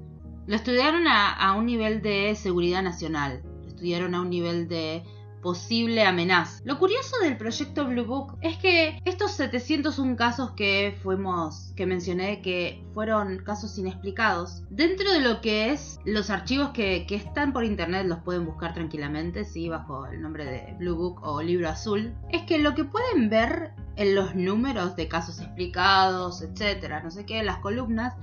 lo 0.48 0.56
estudiaron 0.56 1.06
a, 1.08 1.34
a 1.34 1.54
un 1.54 1.66
nivel 1.66 2.02
de 2.02 2.34
seguridad 2.36 2.82
nacional, 2.82 3.42
lo 3.62 3.68
estudiaron 3.68 4.16
a 4.16 4.22
un 4.22 4.30
nivel 4.30 4.70
de 4.70 5.04
posible 5.42 6.04
amenaza. 6.06 6.62
Lo 6.64 6.80
curioso 6.80 7.18
del 7.22 7.38
proyecto 7.38 7.86
Blue 7.86 8.06
Book 8.06 8.38
es 8.42 8.58
que 8.58 9.00
estos 9.06 9.32
701 9.32 10.16
casos 10.16 10.52
que 10.52 10.98
fuimos, 11.02 11.74
que 11.76 11.86
mencioné 11.86 12.42
que 12.42 12.84
fueron 12.94 13.40
casos 13.40 13.78
inexplicados, 13.78 14.64
dentro 14.70 15.12
de 15.12 15.22
lo 15.22 15.42
que 15.42 15.72
es 15.72 16.00
los 16.06 16.30
archivos 16.30 16.70
que, 16.70 17.06
están 17.12 17.52
por 17.52 17.66
internet 17.66 18.06
los 18.08 18.20
pueden 18.20 18.46
buscar 18.46 18.74
tranquilamente, 18.74 19.44
sí, 19.44 19.68
bajo 19.68 20.06
el 20.06 20.22
nombre 20.22 20.46
de 20.46 20.76
Blue 20.80 20.96
Book 20.96 21.20
o 21.24 21.42
libro 21.42 21.70
azul, 21.70 22.14
es 22.30 22.44
que 22.44 22.58
lo 22.58 22.74
que 22.74 22.86
pueden 22.86 23.30
ver 23.30 23.74
en 23.96 24.16
los 24.16 24.34
números 24.34 24.96
de 24.96 25.08
casos 25.08 25.40
explicados, 25.40 26.42
etcétera, 26.42 27.04
no 27.04 27.12
sé 27.12 27.26
qué, 27.26 27.44
las 27.44 27.58
columnas, 27.58 28.16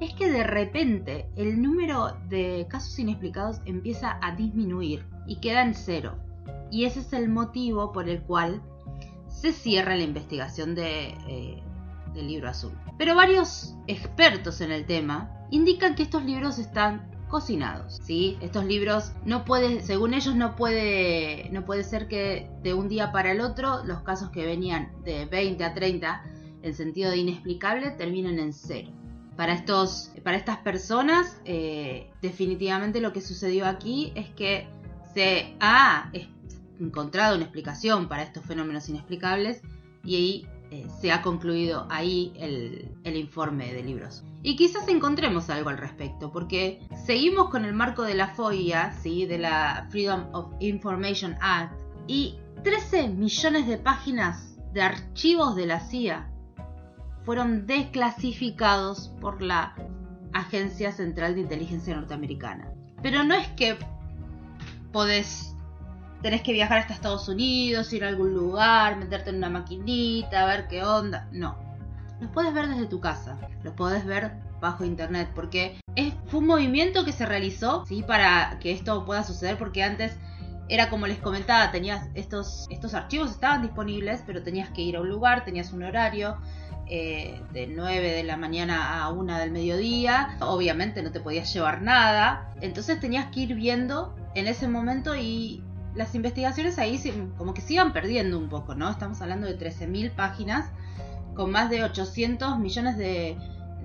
es 0.00 0.14
que 0.14 0.30
de 0.30 0.44
repente 0.44 1.28
el 1.36 1.60
número 1.60 2.16
de 2.28 2.66
casos 2.68 2.98
inexplicados 2.98 3.60
empieza 3.64 4.18
a 4.22 4.34
disminuir 4.34 5.04
y 5.26 5.36
queda 5.40 5.62
en 5.62 5.74
cero. 5.74 6.18
Y 6.70 6.84
ese 6.84 7.00
es 7.00 7.12
el 7.12 7.28
motivo 7.28 7.92
por 7.92 8.08
el 8.08 8.22
cual 8.22 8.62
se 9.28 9.52
cierra 9.52 9.96
la 9.96 10.02
investigación 10.02 10.74
de, 10.74 11.08
eh, 11.28 11.62
del 12.14 12.28
libro 12.28 12.48
azul. 12.48 12.72
Pero 12.98 13.14
varios 13.14 13.74
expertos 13.86 14.60
en 14.60 14.72
el 14.72 14.86
tema 14.86 15.30
indican 15.50 15.94
que 15.94 16.02
estos 16.02 16.24
libros 16.24 16.58
están 16.58 17.10
cocinados, 17.28 17.98
¿sí? 18.02 18.38
Estos 18.40 18.64
libros 18.64 19.12
no 19.24 19.44
puede, 19.44 19.82
según 19.82 20.14
ellos 20.14 20.36
no 20.36 20.56
puede, 20.56 21.48
no 21.50 21.64
puede 21.64 21.84
ser 21.84 22.08
que 22.08 22.48
de 22.62 22.74
un 22.74 22.88
día 22.88 23.12
para 23.12 23.32
el 23.32 23.40
otro 23.40 23.84
los 23.84 24.02
casos 24.02 24.30
que 24.30 24.46
venían 24.46 24.92
de 25.02 25.26
20 25.26 25.64
a 25.64 25.74
30 25.74 26.24
en 26.62 26.74
sentido 26.74 27.10
de 27.10 27.18
inexplicable 27.18 27.90
terminen 27.92 28.38
en 28.38 28.52
cero. 28.52 28.90
Para, 29.36 29.52
estos, 29.52 30.12
para 30.24 30.36
estas 30.36 30.58
personas, 30.58 31.40
eh, 31.44 32.10
definitivamente 32.22 33.00
lo 33.00 33.12
que 33.12 33.20
sucedió 33.20 33.66
aquí 33.66 34.12
es 34.14 34.30
que 34.30 34.66
se 35.12 35.54
ha 35.60 36.10
encontrado 36.80 37.36
una 37.36 37.44
explicación 37.44 38.08
para 38.08 38.22
estos 38.22 38.44
fenómenos 38.44 38.88
inexplicables 38.88 39.62
y 40.04 40.16
ahí 40.16 40.48
eh, 40.70 40.86
se 41.00 41.12
ha 41.12 41.22
concluido 41.22 41.86
ahí 41.90 42.32
el, 42.36 42.88
el, 43.04 43.16
informe 43.16 43.72
de 43.72 43.82
libros. 43.82 44.24
Y 44.42 44.56
quizás 44.56 44.88
encontremos 44.88 45.48
algo 45.50 45.70
al 45.70 45.78
respecto, 45.78 46.32
porque 46.32 46.80
seguimos 47.04 47.50
con 47.50 47.64
el 47.64 47.72
marco 47.72 48.02
de 48.02 48.14
la 48.14 48.28
FOIA, 48.28 48.92
¿sí? 49.00 49.26
de 49.26 49.38
la 49.38 49.86
Freedom 49.90 50.26
of 50.32 50.52
Information 50.60 51.36
Act, 51.40 51.72
y 52.06 52.36
13 52.62 53.08
millones 53.08 53.66
de 53.66 53.78
páginas 53.78 54.56
de 54.72 54.82
archivos 54.82 55.56
de 55.56 55.66
la 55.66 55.80
CIA 55.80 56.30
fueron 57.24 57.66
desclasificados 57.66 59.08
por 59.20 59.42
la 59.42 59.74
Agencia 60.32 60.92
Central 60.92 61.34
de 61.34 61.40
Inteligencia 61.40 61.96
Norteamericana. 61.96 62.72
Pero 63.02 63.24
no 63.24 63.34
es 63.34 63.48
que 63.48 63.76
podés 64.92 65.55
tenés 66.22 66.42
que 66.42 66.52
viajar 66.52 66.78
hasta 66.78 66.94
Estados 66.94 67.28
Unidos, 67.28 67.92
ir 67.92 68.04
a 68.04 68.08
algún 68.08 68.34
lugar, 68.34 68.96
meterte 68.96 69.30
en 69.30 69.36
una 69.36 69.50
maquinita, 69.50 70.46
ver 70.46 70.68
qué 70.68 70.84
onda. 70.84 71.28
No. 71.32 71.56
Los 72.20 72.30
puedes 72.30 72.52
ver 72.54 72.68
desde 72.68 72.86
tu 72.86 73.00
casa. 73.00 73.36
Los 73.62 73.74
podés 73.74 74.04
ver 74.04 74.32
bajo 74.60 74.84
internet. 74.84 75.30
Porque 75.34 75.80
es, 75.94 76.14
fue 76.26 76.40
un 76.40 76.46
movimiento 76.46 77.04
que 77.04 77.12
se 77.12 77.26
realizó, 77.26 77.84
¿sí? 77.86 78.02
Para 78.02 78.58
que 78.60 78.72
esto 78.72 79.04
pueda 79.04 79.22
suceder. 79.22 79.58
Porque 79.58 79.82
antes 79.82 80.16
era 80.68 80.88
como 80.88 81.06
les 81.06 81.18
comentaba, 81.18 81.70
tenías 81.70 82.08
estos, 82.14 82.66
estos 82.70 82.94
archivos 82.94 83.30
estaban 83.30 83.62
disponibles, 83.62 84.22
pero 84.26 84.42
tenías 84.42 84.70
que 84.70 84.82
ir 84.82 84.96
a 84.96 85.00
un 85.00 85.08
lugar, 85.08 85.44
tenías 85.44 85.72
un 85.72 85.82
horario. 85.82 86.36
Eh, 86.88 87.42
de 87.52 87.66
9 87.66 88.12
de 88.12 88.22
la 88.22 88.36
mañana 88.36 89.02
a 89.02 89.10
1 89.10 89.38
del 89.38 89.50
mediodía. 89.50 90.36
Obviamente 90.40 91.02
no 91.02 91.10
te 91.10 91.18
podías 91.18 91.52
llevar 91.52 91.82
nada. 91.82 92.52
Entonces 92.60 93.00
tenías 93.00 93.26
que 93.32 93.40
ir 93.40 93.54
viendo 93.56 94.14
en 94.36 94.46
ese 94.46 94.68
momento 94.68 95.16
y 95.16 95.64
las 95.96 96.14
investigaciones 96.14 96.78
ahí 96.78 97.00
como 97.36 97.54
que 97.54 97.60
se 97.60 97.74
iban 97.74 97.92
perdiendo 97.92 98.38
un 98.38 98.48
poco, 98.48 98.74
¿no? 98.74 98.90
Estamos 98.90 99.20
hablando 99.22 99.46
de 99.46 99.58
13.000 99.58 100.14
páginas 100.14 100.70
con 101.34 101.50
más 101.50 101.70
de 101.70 101.84
800 101.84 102.58
millones 102.58 102.96
de, 102.96 103.36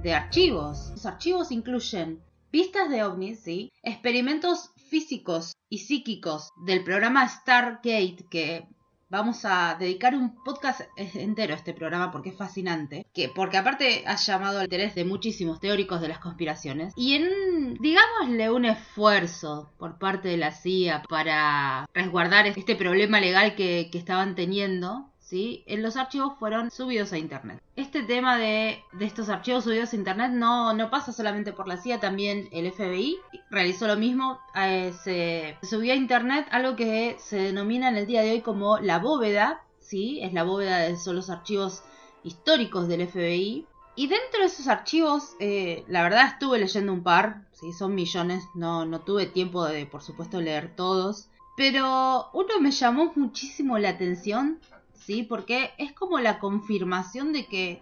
de 0.01 0.13
archivos. 0.13 0.89
Los 0.91 1.05
archivos 1.05 1.51
incluyen 1.51 2.21
pistas 2.51 2.89
de 2.89 3.03
ovnis, 3.03 3.39
¿sí? 3.39 3.71
experimentos 3.81 4.71
físicos 4.89 5.53
y 5.69 5.79
psíquicos 5.79 6.49
del 6.65 6.83
programa 6.83 7.27
Stargate 7.27 8.25
que 8.29 8.67
vamos 9.11 9.43
a 9.43 9.75
dedicar 9.77 10.15
un 10.15 10.41
podcast 10.41 10.81
entero 10.95 11.53
a 11.53 11.57
este 11.57 11.73
programa 11.73 12.11
porque 12.11 12.29
es 12.29 12.37
fascinante. 12.37 13.05
Que, 13.13 13.27
porque 13.27 13.57
aparte 13.57 14.03
ha 14.07 14.15
llamado 14.15 14.59
al 14.59 14.63
interés 14.63 14.95
de 14.95 15.03
muchísimos 15.03 15.59
teóricos 15.59 15.99
de 15.99 16.07
las 16.07 16.19
conspiraciones. 16.19 16.93
Y 16.95 17.15
en, 17.15 17.73
digámosle, 17.75 18.49
un 18.49 18.65
esfuerzo 18.65 19.73
por 19.77 19.99
parte 19.99 20.29
de 20.29 20.37
la 20.37 20.51
CIA 20.51 21.03
para 21.09 21.87
resguardar 21.93 22.47
este 22.47 22.75
problema 22.75 23.19
legal 23.19 23.55
que, 23.55 23.89
que 23.91 23.97
estaban 23.97 24.33
teniendo, 24.33 25.10
¿sí? 25.31 25.63
Los 25.65 25.95
archivos 25.95 26.33
fueron 26.37 26.69
subidos 26.71 27.13
a 27.13 27.17
internet. 27.17 27.63
Este 27.77 28.03
tema 28.03 28.37
de, 28.37 28.83
estos 28.99 29.29
archivos 29.29 29.63
subidos 29.63 29.93
a 29.93 29.95
internet 29.95 30.31
no, 30.33 30.75
pasa 30.91 31.13
solamente 31.13 31.53
por 31.53 31.69
la 31.69 31.77
CIA, 31.77 32.01
también 32.01 32.49
el 32.51 32.69
FBI 32.69 33.17
realizó 33.49 33.87
lo 33.87 33.95
mismo. 33.95 34.41
Eh, 34.55 34.93
se, 35.05 35.57
subió 35.65 35.93
a 35.93 35.95
internet 35.95 36.47
algo 36.51 36.75
que 36.75 37.15
se 37.17 37.37
denomina 37.37 37.87
en 37.87 37.95
el 37.95 38.07
día 38.07 38.23
de 38.23 38.31
hoy 38.31 38.41
como 38.41 38.77
la 38.79 38.99
bóveda. 38.99 39.63
Es 39.91 40.31
la 40.31 40.43
bóveda 40.43 40.79
de 40.79 40.97
los 41.07 41.29
archivos 41.29 41.83
históricos 42.23 42.87
del 42.87 43.05
FBI. 43.07 43.65
Y 43.95 44.07
dentro 44.07 44.39
de 44.39 44.45
esos 44.45 44.69
archivos, 44.69 45.35
eh, 45.39 45.83
la 45.89 46.03
verdad 46.03 46.27
estuve 46.27 46.59
leyendo 46.59 46.93
un 46.93 47.03
par, 47.03 47.45
¿sí? 47.51 47.73
son 47.73 47.93
millones, 47.93 48.45
no, 48.55 48.85
no 48.85 49.01
tuve 49.01 49.25
tiempo 49.25 49.65
de, 49.65 49.85
por 49.85 50.01
supuesto, 50.01 50.39
leer 50.39 50.75
todos. 50.77 51.27
Pero 51.57 52.29
uno 52.31 52.61
me 52.61 52.71
llamó 52.71 53.11
muchísimo 53.15 53.77
la 53.77 53.89
atención 53.89 54.59
¿sí? 55.05 55.23
Porque 55.23 55.71
es 55.77 55.91
como 55.93 56.19
la 56.19 56.39
confirmación 56.39 57.33
de 57.33 57.45
que 57.45 57.81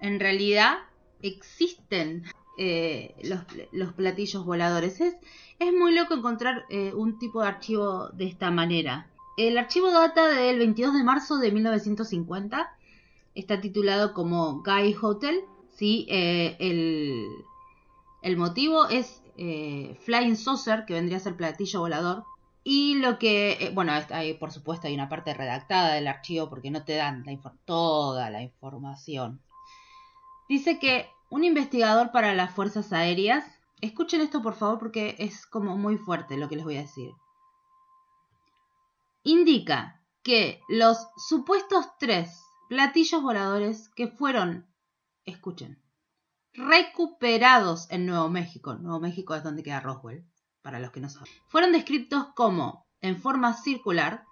en 0.00 0.20
realidad 0.20 0.78
existen 1.22 2.24
eh, 2.58 3.14
los, 3.72 3.92
platillos 3.92 4.44
voladores. 4.44 5.00
Es, 5.00 5.16
es 5.58 5.72
muy 5.72 5.94
loco 5.94 6.14
encontrar 6.14 6.64
eh, 6.70 6.92
un 6.94 7.18
tipo 7.18 7.42
de 7.42 7.48
archivo 7.48 8.08
de 8.10 8.26
esta 8.26 8.50
manera. 8.50 9.08
El 9.36 9.56
archivo 9.56 9.90
data 9.90 10.28
del 10.28 10.58
22 10.58 10.94
de 10.94 11.04
marzo 11.04 11.38
de 11.38 11.52
1950. 11.52 12.76
Está 13.34 13.60
titulado 13.60 14.12
como 14.12 14.62
Guy 14.62 14.96
Hotel. 15.00 15.40
¿sí? 15.76 16.06
Eh, 16.10 16.56
el, 16.58 17.28
el, 18.22 18.36
motivo 18.36 18.88
es 18.88 19.22
Flying 20.04 20.36
Saucer, 20.36 20.84
que 20.84 20.94
vendría 20.94 21.16
a 21.16 21.20
ser 21.20 21.36
platillo 21.36 21.80
volador. 21.80 22.24
Y 22.62 22.94
lo 22.96 23.18
que, 23.18 23.52
eh, 23.52 23.70
bueno, 23.74 23.92
hay, 24.10 24.34
por 24.34 24.52
supuesto 24.52 24.86
hay 24.86 24.94
una 24.94 25.08
parte 25.08 25.32
redactada 25.32 25.94
del 25.94 26.08
archivo 26.08 26.50
porque 26.50 26.70
no 26.70 26.84
te 26.84 26.94
dan 26.94 27.24
toda 27.64 28.30
la 28.30 28.42
información. 28.42 29.40
Dice 30.48 30.78
que 30.78 31.08
un 31.30 31.44
investigador 31.44 32.10
para 32.10 32.34
las 32.34 32.52
Fuerzas 32.52 32.92
Aéreas, 32.92 33.44
escuchen 33.80 34.20
esto 34.20 34.42
por 34.42 34.54
favor 34.54 34.78
porque 34.78 35.16
es 35.18 35.46
como 35.46 35.78
muy 35.78 35.96
fuerte 35.96 36.36
lo 36.36 36.48
que 36.48 36.56
les 36.56 36.64
voy 36.64 36.76
a 36.76 36.82
decir, 36.82 37.12
indica 39.22 40.02
que 40.22 40.60
los 40.68 41.08
supuestos 41.28 41.86
tres 41.98 42.42
platillos 42.68 43.22
voladores 43.22 43.88
que 43.90 44.08
fueron, 44.08 44.66
escuchen, 45.24 45.80
recuperados 46.52 47.90
en 47.90 48.06
Nuevo 48.06 48.28
México, 48.28 48.74
Nuevo 48.74 49.00
México 49.00 49.34
es 49.34 49.42
donde 49.42 49.62
queda 49.62 49.80
Roswell, 49.80 50.24
para 50.62 50.78
los 50.78 50.90
que 50.90 51.00
no 51.00 51.08
saben, 51.08 51.32
fueron 51.48 51.72
descritos 51.72 52.26
como 52.34 52.84
en 53.00 53.16
forma 53.16 53.54
circular, 53.54 54.24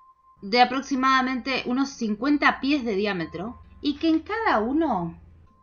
de 0.43 0.61
aproximadamente 0.61 1.63
unos 1.67 1.89
50 1.91 2.61
pies 2.61 2.85
de 2.85 2.95
diámetro, 2.95 3.61
y 3.81 3.97
que 3.97 4.09
en 4.09 4.21
cada 4.21 4.61
uno 4.61 5.19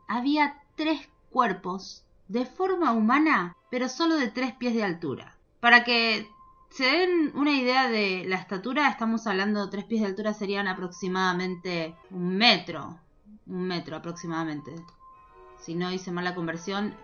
había 0.07 0.61
tres 0.75 1.07
cuerpos 1.29 2.05
de 2.27 2.45
forma 2.45 2.91
humana, 2.91 3.55
pero 3.69 3.89
solo 3.89 4.15
de 4.15 4.29
tres 4.29 4.53
pies 4.53 4.73
de 4.73 4.83
altura. 4.83 5.37
Para 5.59 5.83
que 5.83 6.27
se 6.69 6.85
den 6.85 7.31
una 7.35 7.51
idea 7.51 7.87
de 7.87 8.25
la 8.27 8.37
estatura, 8.37 8.89
estamos 8.89 9.27
hablando 9.27 9.65
de 9.65 9.71
tres 9.71 9.85
pies 9.85 10.01
de 10.01 10.07
altura 10.07 10.33
serían 10.33 10.67
aproximadamente 10.67 11.95
un 12.11 12.35
metro, 12.35 12.99
un 13.47 13.67
metro 13.67 13.95
aproximadamente. 13.95 14.75
Si 15.59 15.75
no 15.75 15.91
hice 15.91 16.11
mala 16.11 16.35
conversión, 16.35 16.95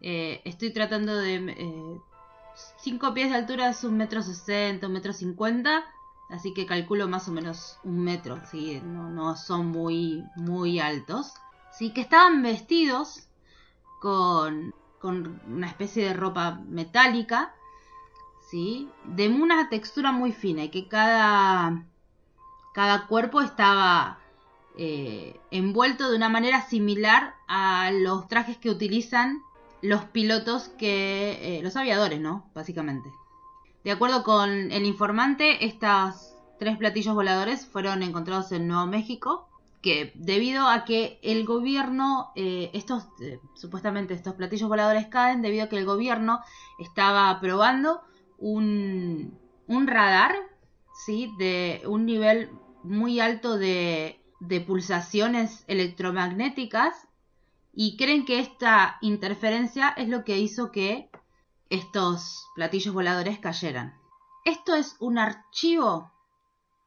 eh, 0.00 0.40
estoy 0.44 0.72
tratando 0.72 1.14
de 1.16 1.34
eh, 1.36 2.00
5 2.78 3.14
pies 3.14 3.30
de 3.30 3.36
altura 3.36 3.68
es 3.68 3.84
un 3.84 3.96
metro 3.96 4.22
sesenta, 4.22 4.86
un 4.86 4.94
metro 4.94 5.12
cincuenta. 5.12 5.84
Así 6.28 6.52
que 6.54 6.66
calculo 6.66 7.06
más 7.06 7.28
o 7.28 7.32
menos 7.32 7.78
un 7.84 8.02
metro, 8.02 8.40
¿sí? 8.50 8.80
no, 8.82 9.36
son 9.36 9.66
muy, 9.66 10.24
muy 10.34 10.80
altos. 10.80 11.34
Sí, 11.70 11.92
que 11.92 12.00
estaban 12.00 12.42
vestidos 12.42 13.28
con, 14.00 14.74
con 14.98 15.40
una 15.46 15.68
especie 15.68 16.04
de 16.08 16.14
ropa 16.14 16.60
metálica, 16.66 17.54
¿sí? 18.50 18.90
de 19.04 19.28
una 19.28 19.68
textura 19.68 20.10
muy 20.10 20.32
fina 20.32 20.64
y 20.64 20.70
que 20.70 20.88
cada, 20.88 21.84
cada 22.74 23.06
cuerpo 23.06 23.40
estaba 23.40 24.18
eh, 24.76 25.38
envuelto 25.52 26.10
de 26.10 26.16
una 26.16 26.28
manera 26.28 26.62
similar 26.62 27.34
a 27.46 27.90
los 27.92 28.26
trajes 28.26 28.58
que 28.58 28.70
utilizan 28.70 29.42
los 29.88 30.04
pilotos 30.04 30.68
que... 30.68 31.58
Eh, 31.58 31.62
los 31.62 31.76
aviadores, 31.76 32.20
¿no? 32.20 32.50
Básicamente. 32.54 33.10
De 33.84 33.92
acuerdo 33.92 34.24
con 34.24 34.50
el 34.50 34.84
informante, 34.84 35.64
estos 35.64 36.34
tres 36.58 36.76
platillos 36.76 37.14
voladores 37.14 37.66
fueron 37.66 38.02
encontrados 38.02 38.50
en 38.52 38.66
Nuevo 38.66 38.86
México, 38.86 39.48
que 39.82 40.12
debido 40.16 40.66
a 40.66 40.84
que 40.84 41.20
el 41.22 41.44
gobierno, 41.44 42.32
eh, 42.34 42.70
estos, 42.74 43.04
eh, 43.20 43.38
supuestamente 43.54 44.14
estos 44.14 44.34
platillos 44.34 44.68
voladores 44.68 45.06
caen 45.06 45.42
debido 45.42 45.64
a 45.64 45.68
que 45.68 45.78
el 45.78 45.84
gobierno 45.84 46.40
estaba 46.78 47.38
probando 47.40 48.00
un, 48.38 49.38
un 49.68 49.86
radar, 49.86 50.34
¿sí? 51.04 51.32
De 51.38 51.82
un 51.86 52.06
nivel 52.06 52.50
muy 52.82 53.20
alto 53.20 53.56
de, 53.56 54.20
de 54.40 54.60
pulsaciones 54.60 55.64
electromagnéticas 55.68 57.05
y 57.78 57.98
creen 57.98 58.24
que 58.24 58.40
esta 58.40 58.96
interferencia 59.02 59.90
es 59.90 60.08
lo 60.08 60.24
que 60.24 60.38
hizo 60.38 60.72
que 60.72 61.10
estos 61.68 62.48
platillos 62.54 62.94
voladores 62.94 63.38
cayeran. 63.38 63.94
Esto 64.46 64.74
es 64.74 64.96
un 64.98 65.18
archivo 65.18 66.10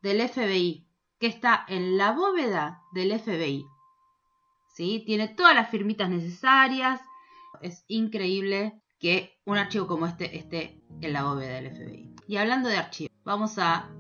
del 0.02 0.28
FBI, 0.28 0.88
que 1.20 1.28
está 1.28 1.64
en 1.68 1.96
la 1.96 2.14
bóveda 2.14 2.82
del 2.92 3.18
FBI. 3.20 3.68
¿Sí? 4.74 5.04
Tiene 5.06 5.28
todas 5.28 5.54
las 5.54 5.70
firmitas 5.70 6.10
necesarias. 6.10 7.00
Es 7.62 7.86
increíble 7.88 8.82
que 8.98 9.38
un 9.46 9.58
archivo 9.58 9.86
como 9.86 10.08
este 10.08 10.38
esté 10.38 10.82
en 11.02 11.14
la 11.14 11.24
bóveda 11.24 11.56
del 11.56 11.70
FBI. 11.70 12.16
Y 12.28 12.38
hablando 12.38 12.68
de 12.68 12.78
archivos, 12.78 13.16
vamos 13.24 13.60
a 13.60 13.92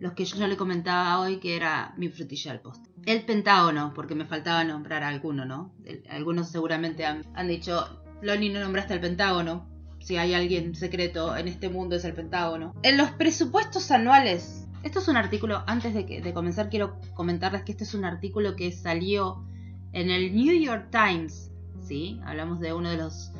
los 0.00 0.12
que 0.14 0.24
yo 0.24 0.36
ya 0.38 0.48
le 0.48 0.56
comentaba 0.56 1.20
hoy 1.20 1.38
que 1.38 1.54
era 1.54 1.94
mi 1.96 2.08
frutilla 2.08 2.50
del 2.50 2.62
post. 2.62 2.93
El 3.06 3.24
Pentágono, 3.24 3.92
porque 3.94 4.14
me 4.14 4.24
faltaba 4.24 4.64
nombrar 4.64 5.02
a 5.02 5.08
alguno, 5.08 5.44
¿no? 5.44 5.74
Algunos 6.08 6.48
seguramente 6.50 7.04
han, 7.04 7.24
dicho, 7.48 8.00
Loni, 8.22 8.48
no 8.48 8.60
nombraste 8.60 8.94
el 8.94 9.00
Pentágono. 9.00 9.68
Si 10.00 10.16
hay 10.16 10.34
alguien 10.34 10.74
secreto 10.74 11.36
en 11.36 11.48
este 11.48 11.68
mundo 11.68 11.96
es 11.96 12.04
el 12.04 12.14
Pentágono. 12.14 12.74
En 12.82 12.96
los 12.96 13.10
presupuestos 13.10 13.90
anuales, 13.90 14.66
esto 14.82 14.98
es 15.00 15.08
un 15.08 15.16
artículo, 15.16 15.62
antes 15.66 15.94
de, 15.94 16.06
que, 16.06 16.20
de 16.20 16.32
comenzar 16.34 16.68
quiero 16.68 16.98
comentarles 17.14 17.62
que 17.62 17.72
este 17.72 17.84
es 17.84 17.94
un 17.94 18.04
artículo 18.04 18.56
que 18.56 18.70
salió 18.72 19.44
en 19.92 20.10
el 20.10 20.34
New 20.34 20.58
York 20.60 20.88
Times, 20.90 21.50
¿sí? 21.80 22.20
Hablamos 22.24 22.60
de 22.60 22.72
uno 22.72 22.90
de 22.90 22.96
los 22.96 23.32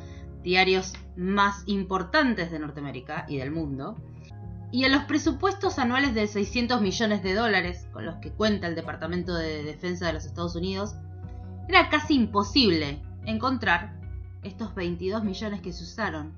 diarios 0.43 0.93
más 1.17 1.63
importantes 1.65 2.51
de 2.51 2.59
Norteamérica 2.59 3.25
y 3.27 3.37
del 3.37 3.51
mundo. 3.51 3.95
Y 4.75 4.83
en 4.83 4.91
los 4.91 5.05
presupuestos 5.05 5.79
anuales 5.79 6.13
de 6.13 6.27
600 6.27 6.81
millones 6.81 7.23
de 7.23 7.33
dólares 7.33 7.87
con 7.93 8.05
los 8.05 8.17
que 8.17 8.33
cuenta 8.33 8.67
el 8.67 8.75
Departamento 8.75 9.33
de 9.33 9.63
Defensa 9.63 10.07
de 10.07 10.11
los 10.11 10.25
Estados 10.25 10.53
Unidos, 10.57 10.95
era 11.69 11.87
casi 11.87 12.15
imposible 12.15 13.01
encontrar 13.25 13.97
estos 14.43 14.75
22 14.75 15.23
millones 15.23 15.61
que 15.61 15.71
se 15.71 15.83
usaron 15.83 16.33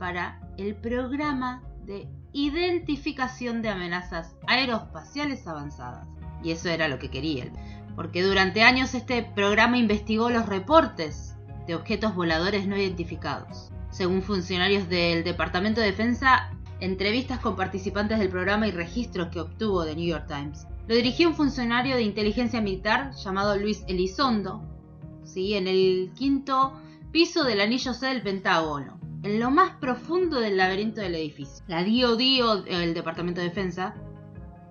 para 0.00 0.40
el 0.56 0.74
programa 0.74 1.62
de 1.86 2.08
identificación 2.32 3.62
de 3.62 3.68
amenazas 3.68 4.34
aeroespaciales 4.48 5.46
avanzadas. 5.46 6.08
Y 6.42 6.50
eso 6.50 6.68
era 6.70 6.88
lo 6.88 6.98
que 6.98 7.08
quería, 7.08 7.52
porque 7.94 8.24
durante 8.24 8.64
años 8.64 8.94
este 8.94 9.22
programa 9.22 9.78
investigó 9.78 10.28
los 10.28 10.46
reportes 10.46 11.36
de 11.68 11.76
objetos 11.76 12.16
voladores 12.16 12.66
no 12.66 12.76
identificados. 12.76 13.70
Según 13.90 14.22
funcionarios 14.22 14.88
del 14.88 15.22
Departamento 15.22 15.80
de 15.80 15.86
Defensa, 15.86 16.50
entrevistas 16.80 17.40
con 17.40 17.56
participantes 17.56 18.18
del 18.18 18.28
programa 18.28 18.66
y 18.66 18.70
registros 18.70 19.28
que 19.28 19.40
obtuvo 19.40 19.84
de 19.84 19.96
New 19.96 20.06
York 20.06 20.26
Times. 20.26 20.66
Lo 20.86 20.94
dirigió 20.94 21.28
un 21.28 21.34
funcionario 21.34 21.96
de 21.96 22.02
inteligencia 22.02 22.60
militar 22.60 23.12
llamado 23.14 23.56
Luis 23.56 23.84
Elizondo, 23.88 24.62
¿sí? 25.24 25.54
en 25.54 25.66
el 25.66 26.12
quinto 26.14 26.74
piso 27.10 27.44
del 27.44 27.60
anillo 27.60 27.94
C 27.94 28.06
del 28.08 28.22
Pentágono, 28.22 28.98
en 29.22 29.40
lo 29.40 29.50
más 29.50 29.76
profundo 29.76 30.40
del 30.40 30.56
laberinto 30.56 31.00
del 31.00 31.14
edificio. 31.14 31.64
La 31.68 31.82
DOD, 31.82 32.66
el 32.66 32.92
Departamento 32.92 33.40
de 33.40 33.48
Defensa, 33.48 33.94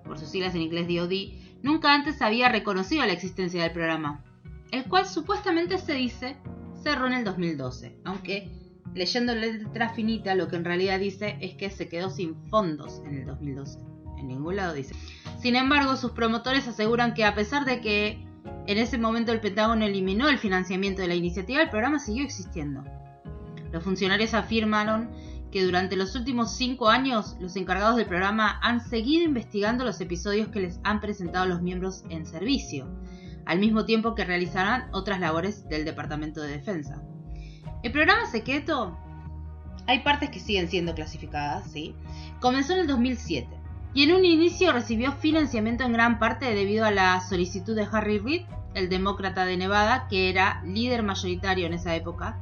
por 0.04 0.18
sus 0.18 0.28
siglas 0.28 0.54
en 0.54 0.62
inglés 0.62 0.86
DOD, 0.86 1.62
nunca 1.62 1.92
antes 1.92 2.22
había 2.22 2.48
reconocido 2.48 3.04
la 3.06 3.12
existencia 3.12 3.62
del 3.62 3.72
programa, 3.72 4.22
el 4.70 4.84
cual 4.84 5.06
supuestamente 5.06 5.78
se 5.78 5.94
dice 5.94 6.36
cerró 6.82 7.06
en 7.06 7.14
el 7.14 7.24
2012, 7.24 7.96
aunque 8.04 8.63
leyendo 8.94 9.34
la 9.34 9.46
letra 9.46 9.90
finita 9.90 10.34
lo 10.34 10.48
que 10.48 10.56
en 10.56 10.64
realidad 10.64 11.00
dice 11.00 11.36
es 11.40 11.54
que 11.54 11.70
se 11.70 11.88
quedó 11.88 12.10
sin 12.10 12.36
fondos 12.48 13.02
en 13.04 13.16
el 13.16 13.26
2012. 13.26 13.78
En 14.18 14.28
ningún 14.28 14.56
lado 14.56 14.74
dice. 14.74 14.94
Sin 15.40 15.56
embargo, 15.56 15.96
sus 15.96 16.12
promotores 16.12 16.66
aseguran 16.68 17.14
que 17.14 17.24
a 17.24 17.34
pesar 17.34 17.64
de 17.64 17.80
que 17.80 18.26
en 18.66 18.78
ese 18.78 18.96
momento 18.96 19.32
el 19.32 19.40
Pentágono 19.40 19.84
eliminó 19.84 20.28
el 20.28 20.38
financiamiento 20.38 21.02
de 21.02 21.08
la 21.08 21.14
iniciativa, 21.14 21.62
el 21.62 21.70
programa 21.70 21.98
siguió 21.98 22.24
existiendo. 22.24 22.84
Los 23.72 23.82
funcionarios 23.82 24.32
afirmaron 24.34 25.10
que 25.50 25.64
durante 25.64 25.96
los 25.96 26.16
últimos 26.16 26.56
cinco 26.56 26.88
años 26.88 27.36
los 27.40 27.56
encargados 27.56 27.96
del 27.96 28.06
programa 28.06 28.58
han 28.62 28.80
seguido 28.80 29.24
investigando 29.24 29.84
los 29.84 30.00
episodios 30.00 30.48
que 30.48 30.60
les 30.60 30.80
han 30.82 31.00
presentado 31.00 31.46
los 31.46 31.62
miembros 31.62 32.04
en 32.08 32.26
servicio, 32.26 32.88
al 33.46 33.58
mismo 33.58 33.84
tiempo 33.84 34.14
que 34.14 34.24
realizarán 34.24 34.88
otras 34.92 35.20
labores 35.20 35.68
del 35.68 35.84
Departamento 35.84 36.40
de 36.40 36.52
Defensa. 36.52 37.02
El 37.84 37.92
programa 37.92 38.24
secreto, 38.24 38.96
hay 39.86 39.98
partes 39.98 40.30
que 40.30 40.40
siguen 40.40 40.70
siendo 40.70 40.94
clasificadas, 40.94 41.70
¿sí? 41.70 41.94
Comenzó 42.40 42.72
en 42.72 42.78
el 42.78 42.86
2007 42.86 43.46
y 43.92 44.04
en 44.04 44.14
un 44.14 44.24
inicio 44.24 44.72
recibió 44.72 45.12
financiamiento 45.12 45.84
en 45.84 45.92
gran 45.92 46.18
parte 46.18 46.46
debido 46.54 46.86
a 46.86 46.90
la 46.90 47.20
solicitud 47.20 47.76
de 47.76 47.86
Harry 47.92 48.20
Reid, 48.20 48.46
el 48.72 48.88
demócrata 48.88 49.44
de 49.44 49.58
Nevada, 49.58 50.06
que 50.08 50.30
era 50.30 50.62
líder 50.64 51.02
mayoritario 51.02 51.66
en 51.66 51.74
esa 51.74 51.94
época, 51.94 52.40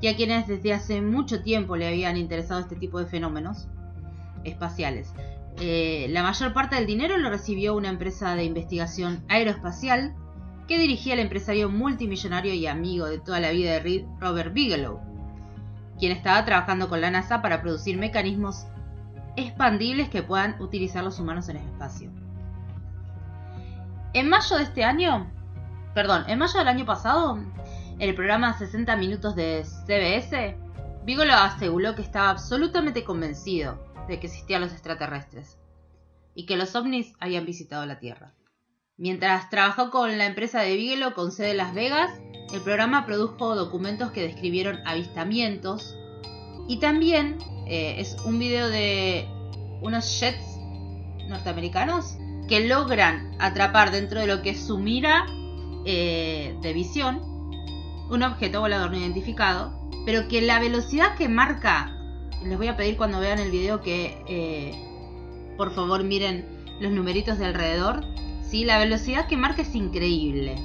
y 0.00 0.08
a 0.08 0.16
quienes 0.16 0.48
desde 0.48 0.72
hace 0.72 1.00
mucho 1.00 1.40
tiempo 1.44 1.76
le 1.76 1.86
habían 1.86 2.16
interesado 2.16 2.58
este 2.58 2.74
tipo 2.74 2.98
de 2.98 3.06
fenómenos 3.06 3.68
espaciales. 4.42 5.12
Eh, 5.60 6.08
la 6.10 6.24
mayor 6.24 6.52
parte 6.52 6.74
del 6.74 6.86
dinero 6.86 7.16
lo 7.16 7.30
recibió 7.30 7.76
una 7.76 7.90
empresa 7.90 8.34
de 8.34 8.42
investigación 8.42 9.22
aeroespacial 9.28 10.16
que 10.70 10.78
dirigía 10.78 11.14
el 11.14 11.18
empresario 11.18 11.68
multimillonario 11.68 12.54
y 12.54 12.68
amigo 12.68 13.06
de 13.06 13.18
toda 13.18 13.40
la 13.40 13.50
vida 13.50 13.72
de 13.72 13.80
Reed, 13.80 14.04
Robert 14.20 14.52
Bigelow, 14.54 15.00
quien 15.98 16.12
estaba 16.12 16.44
trabajando 16.44 16.88
con 16.88 17.00
la 17.00 17.10
NASA 17.10 17.42
para 17.42 17.60
producir 17.60 17.98
mecanismos 17.98 18.66
expandibles 19.34 20.10
que 20.10 20.22
puedan 20.22 20.62
utilizar 20.62 21.02
los 21.02 21.18
humanos 21.18 21.48
en 21.48 21.56
el 21.56 21.64
espacio. 21.64 22.12
En 24.12 24.28
mayo 24.28 24.58
de 24.58 24.62
este 24.62 24.84
año, 24.84 25.28
perdón, 25.92 26.22
en 26.28 26.38
mayo 26.38 26.60
del 26.60 26.68
año 26.68 26.86
pasado, 26.86 27.42
el 27.98 28.14
programa 28.14 28.56
60 28.56 28.94
minutos 28.94 29.34
de 29.34 29.64
CBS, 29.64 30.56
Bigelow 31.04 31.36
aseguró 31.36 31.96
que 31.96 32.02
estaba 32.02 32.30
absolutamente 32.30 33.02
convencido 33.02 33.84
de 34.06 34.20
que 34.20 34.28
existían 34.28 34.60
los 34.60 34.70
extraterrestres 34.70 35.58
y 36.36 36.46
que 36.46 36.56
los 36.56 36.76
ovnis 36.76 37.12
habían 37.18 37.44
visitado 37.44 37.84
la 37.86 37.98
Tierra. 37.98 38.34
Mientras 39.00 39.48
trabajó 39.48 39.90
con 39.90 40.18
la 40.18 40.26
empresa 40.26 40.60
de 40.60 40.76
Bigelow 40.76 41.14
con 41.14 41.32
sede 41.32 41.52
en 41.52 41.56
Las 41.56 41.72
Vegas, 41.72 42.10
el 42.52 42.60
programa 42.60 43.06
produjo 43.06 43.54
documentos 43.54 44.10
que 44.10 44.20
describieron 44.20 44.78
avistamientos. 44.86 45.96
Y 46.68 46.80
también 46.80 47.38
eh, 47.66 47.94
es 47.96 48.18
un 48.26 48.38
video 48.38 48.68
de 48.68 49.26
unos 49.80 50.20
jets 50.20 50.44
norteamericanos 51.30 52.18
que 52.46 52.68
logran 52.68 53.34
atrapar 53.38 53.90
dentro 53.90 54.20
de 54.20 54.26
lo 54.26 54.42
que 54.42 54.50
es 54.50 54.66
su 54.66 54.76
mira 54.76 55.24
eh, 55.86 56.54
de 56.60 56.72
visión 56.74 57.22
un 58.10 58.22
objeto 58.22 58.60
volador 58.60 58.90
no 58.90 58.98
identificado, 58.98 59.88
pero 60.04 60.28
que 60.28 60.42
la 60.42 60.58
velocidad 60.58 61.16
que 61.16 61.30
marca, 61.30 61.96
les 62.44 62.58
voy 62.58 62.68
a 62.68 62.76
pedir 62.76 62.98
cuando 62.98 63.18
vean 63.18 63.38
el 63.38 63.50
video 63.50 63.80
que 63.80 64.22
eh, 64.28 65.54
por 65.56 65.72
favor 65.74 66.04
miren 66.04 66.44
los 66.80 66.92
numeritos 66.92 67.38
de 67.38 67.46
alrededor, 67.46 68.04
¿sí? 68.50 68.64
la 68.64 68.78
velocidad 68.78 69.26
que 69.26 69.36
marca 69.36 69.62
es 69.62 69.74
increíble. 69.74 70.56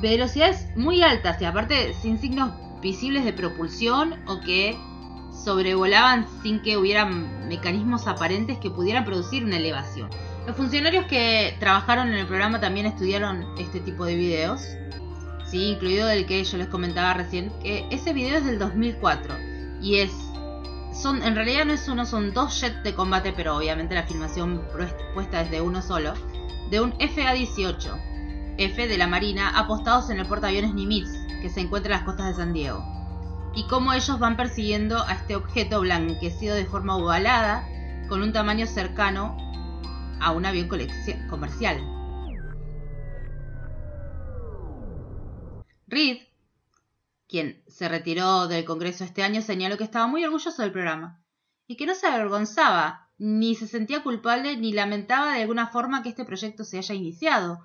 Velocidades 0.00 0.66
muy 0.76 1.02
altas 1.02 1.40
y 1.40 1.44
aparte 1.44 1.94
sin 1.94 2.18
signos 2.18 2.52
visibles 2.80 3.24
de 3.24 3.32
propulsión 3.32 4.14
o 4.26 4.40
que 4.40 4.76
sobrevolaban 5.32 6.26
sin 6.42 6.62
que 6.62 6.76
hubieran 6.76 7.48
mecanismos 7.48 8.06
aparentes 8.06 8.58
que 8.58 8.70
pudieran 8.70 9.04
producir 9.04 9.44
una 9.44 9.56
elevación. 9.56 10.08
Los 10.46 10.56
funcionarios 10.56 11.06
que 11.06 11.56
trabajaron 11.58 12.08
en 12.08 12.14
el 12.14 12.26
programa 12.26 12.60
también 12.60 12.86
estudiaron 12.86 13.46
este 13.58 13.80
tipo 13.80 14.04
de 14.04 14.14
videos, 14.14 14.62
¿sí? 15.46 15.72
incluido 15.72 16.10
el 16.10 16.26
que 16.26 16.44
yo 16.44 16.58
les 16.58 16.68
comentaba 16.68 17.14
recién, 17.14 17.50
que 17.62 17.86
ese 17.90 18.12
video 18.12 18.38
es 18.38 18.44
del 18.44 18.58
2004 18.58 19.34
y 19.80 19.96
es 19.96 20.12
son 20.92 21.24
en 21.24 21.34
realidad 21.34 21.64
no 21.64 21.72
es 21.72 21.88
uno, 21.88 22.06
son 22.06 22.32
dos 22.32 22.60
jets 22.60 22.84
de 22.84 22.94
combate, 22.94 23.32
pero 23.32 23.56
obviamente 23.56 23.96
la 23.96 24.04
filmación 24.04 24.62
puesta 25.14 25.40
es 25.40 25.50
de 25.50 25.60
uno 25.60 25.82
solo, 25.82 26.14
de 26.70 26.80
un 26.80 26.92
FA-18, 26.98 28.56
F 28.58 28.88
de 28.88 28.98
la 28.98 29.06
Marina, 29.06 29.58
apostados 29.58 30.10
en 30.10 30.18
el 30.18 30.26
portaaviones 30.26 30.74
Nimitz, 30.74 31.10
que 31.42 31.50
se 31.50 31.60
encuentra 31.60 31.94
en 31.94 31.98
las 31.98 32.06
costas 32.06 32.28
de 32.28 32.34
San 32.42 32.52
Diego 32.52 32.94
y 33.56 33.66
cómo 33.68 33.92
ellos 33.92 34.18
van 34.18 34.36
persiguiendo 34.36 35.02
a 35.02 35.12
este 35.12 35.36
objeto 35.36 35.80
blanquecido 35.80 36.56
de 36.56 36.66
forma 36.66 36.96
ovalada 36.96 37.68
con 38.08 38.22
un 38.22 38.32
tamaño 38.32 38.66
cercano 38.66 39.36
a 40.20 40.32
un 40.32 40.44
avión 40.44 40.68
comercial. 41.28 41.78
Reed, 45.86 46.18
quien 47.28 47.62
se 47.68 47.88
retiró 47.88 48.48
del 48.48 48.64
Congreso 48.64 49.04
este 49.04 49.22
año, 49.22 49.42
señaló 49.42 49.76
que 49.76 49.84
estaba 49.84 50.06
muy 50.06 50.24
orgulloso 50.24 50.62
del 50.62 50.72
programa 50.72 51.22
y 51.66 51.76
que 51.76 51.86
no 51.86 51.94
se 51.94 52.06
avergonzaba, 52.06 53.03
ni 53.18 53.54
se 53.54 53.66
sentía 53.66 54.02
culpable, 54.02 54.56
ni 54.56 54.72
lamentaba 54.72 55.34
de 55.34 55.42
alguna 55.42 55.68
forma 55.68 56.02
que 56.02 56.08
este 56.08 56.24
proyecto 56.24 56.64
se 56.64 56.78
haya 56.78 56.94
iniciado. 56.94 57.60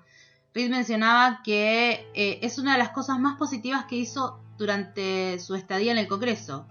Reed 0.54 0.70
mencionaba 0.70 1.40
que 1.44 2.08
eh, 2.14 2.38
es 2.42 2.58
una 2.58 2.72
de 2.72 2.78
las 2.78 2.90
cosas 2.90 3.18
más 3.18 3.36
positivas 3.36 3.84
que 3.84 3.96
hizo 3.96 4.42
durante 4.58 5.38
su 5.38 5.54
estadía 5.54 5.92
en 5.92 5.98
el 5.98 6.08
Congreso 6.08 6.66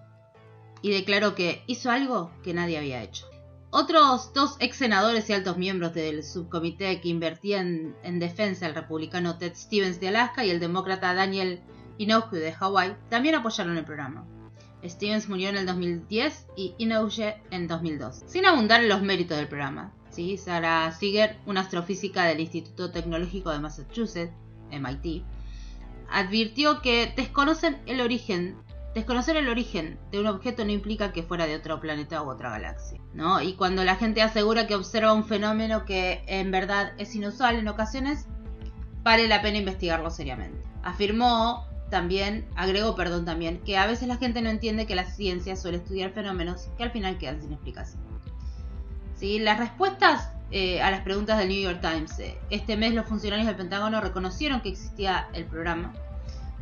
y 0.82 0.92
declaró 0.92 1.36
que 1.36 1.64
hizo 1.68 1.92
algo 1.92 2.32
que 2.44 2.54
nadie 2.54 2.78
había 2.78 3.02
hecho. 3.02 3.26
Otros 3.72 4.34
dos 4.34 4.56
ex 4.60 4.78
senadores 4.78 5.30
y 5.30 5.34
altos 5.34 5.58
miembros 5.58 5.94
del 5.94 6.24
subcomité 6.24 7.02
que 7.02 7.10
invertían 7.10 7.96
en 8.04 8.20
defensa, 8.20 8.66
el 8.66 8.74
republicano 8.74 9.38
Ted 9.38 9.54
Stevens 9.56 10.00
de 10.00 10.08
Alaska 10.08 10.44
y 10.44 10.50
el 10.50 10.60
demócrata 10.60 11.14
Daniel 11.14 11.62
Inouye 12.00 12.40
de 12.40 12.54
Hawái, 12.54 12.96
también 13.10 13.36
apoyaron 13.36 13.78
el 13.78 13.86
programa. 13.86 14.26
Stevens 14.84 15.30
murió 15.30 15.50
en 15.50 15.58
el 15.58 15.66
2010 15.66 16.48
y 16.56 16.76
Inouye 16.78 17.38
en 17.52 17.68
2002. 17.68 18.24
Sin 18.26 18.46
abundar 18.46 18.82
en 18.82 18.90
los 18.90 19.02
méritos 19.02 19.38
del 19.38 19.48
programa, 19.48 19.94
¿sí? 20.10 20.38
Sarah 20.38 20.92
Seeger, 20.92 21.38
una 21.46 21.62
astrofísica 21.62 22.26
del 22.26 22.40
Instituto 22.40 22.92
Tecnológico 22.92 23.52
de 23.52 23.60
Massachusetts, 23.60 24.34
MIT, 24.72 25.24
advirtió 26.10 26.82
que 26.82 27.14
desconocen 27.16 27.78
el 27.86 28.02
origen 28.02 28.56
Desconocer 28.94 29.38
el 29.38 29.50
origen 29.50 30.00
de 30.12 30.20
un 30.20 30.26
objeto 30.26 30.66
no 30.66 30.72
implica 30.72 31.12
que 31.12 31.22
fuera 31.22 31.46
de 31.46 31.56
otro 31.56 31.80
planeta 31.80 32.24
u 32.24 32.30
otra 32.30 32.50
galaxia, 32.50 33.00
¿no? 33.14 33.40
Y 33.40 33.54
cuando 33.54 33.84
la 33.84 33.96
gente 33.96 34.24
asegura 34.24 34.66
que 34.66 34.74
observa 34.74 35.14
un 35.14 35.26
fenómeno 35.26 35.86
que 35.86 36.24
en 36.26 36.50
verdad 36.50 36.94
es 36.98 37.14
inusual 37.14 37.58
en 37.58 37.68
ocasiones, 37.68 38.26
vale 39.04 39.28
la 39.28 39.44
pena 39.44 39.60
investigarlo 39.60 40.10
seriamente. 40.10 40.64
Afirmó 40.82 41.68
también, 41.90 42.48
agregó, 42.56 42.96
perdón, 42.96 43.26
también, 43.26 43.60
que 43.60 43.78
a 43.78 43.88
veces 43.88 44.08
la 44.08 44.18
gente 44.18 44.42
no 44.42 44.50
entiende 44.50 44.86
que 44.86 44.96
la 44.96 45.06
ciencia 45.06 45.56
suele 45.56 45.78
estudiar 45.78 46.12
fenómenos 46.12 46.70
que 46.78 46.84
al 46.84 46.92
final 46.92 47.18
quedan 47.18 47.42
sin 47.42 47.54
explicación. 47.54 48.02
¿Sí? 49.16 49.40
Las 49.40 49.60
respuestas 49.60 50.32
eh, 50.52 50.82
a 50.82 50.92
las 50.92 51.02
preguntas 51.02 51.38
del 51.38 51.50
New 51.50 51.62
York 51.62 51.82
Times. 51.82 52.18
Eh, 52.20 52.38
este 52.50 52.78
mes 52.78 52.94
los 52.94 53.06
funcionarios 53.06 53.48
del 53.48 53.56
Pentágono 53.56 54.02
reconocieron 54.02 54.62
que 54.62 54.70
existía 54.70 55.28
el 55.34 55.46
programa 55.46 55.94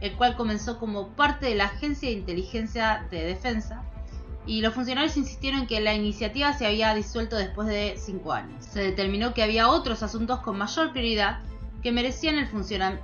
el 0.01 0.13
cual 0.15 0.35
comenzó 0.35 0.79
como 0.79 1.09
parte 1.09 1.47
de 1.47 1.55
la 1.55 1.65
Agencia 1.65 2.09
de 2.09 2.15
Inteligencia 2.15 3.05
de 3.09 3.23
Defensa, 3.23 3.83
y 4.45 4.61
los 4.61 4.73
funcionarios 4.73 5.17
insistieron 5.17 5.67
que 5.67 5.81
la 5.81 5.93
iniciativa 5.93 6.53
se 6.53 6.65
había 6.65 6.93
disuelto 6.93 7.35
después 7.35 7.67
de 7.67 7.95
cinco 7.97 8.31
años. 8.31 8.63
Se 8.63 8.79
determinó 8.79 9.33
que 9.33 9.43
había 9.43 9.69
otros 9.69 10.03
asuntos 10.03 10.39
con 10.39 10.57
mayor 10.57 10.91
prioridad 10.91 11.39
que 11.87 11.93
merecían 11.93 12.35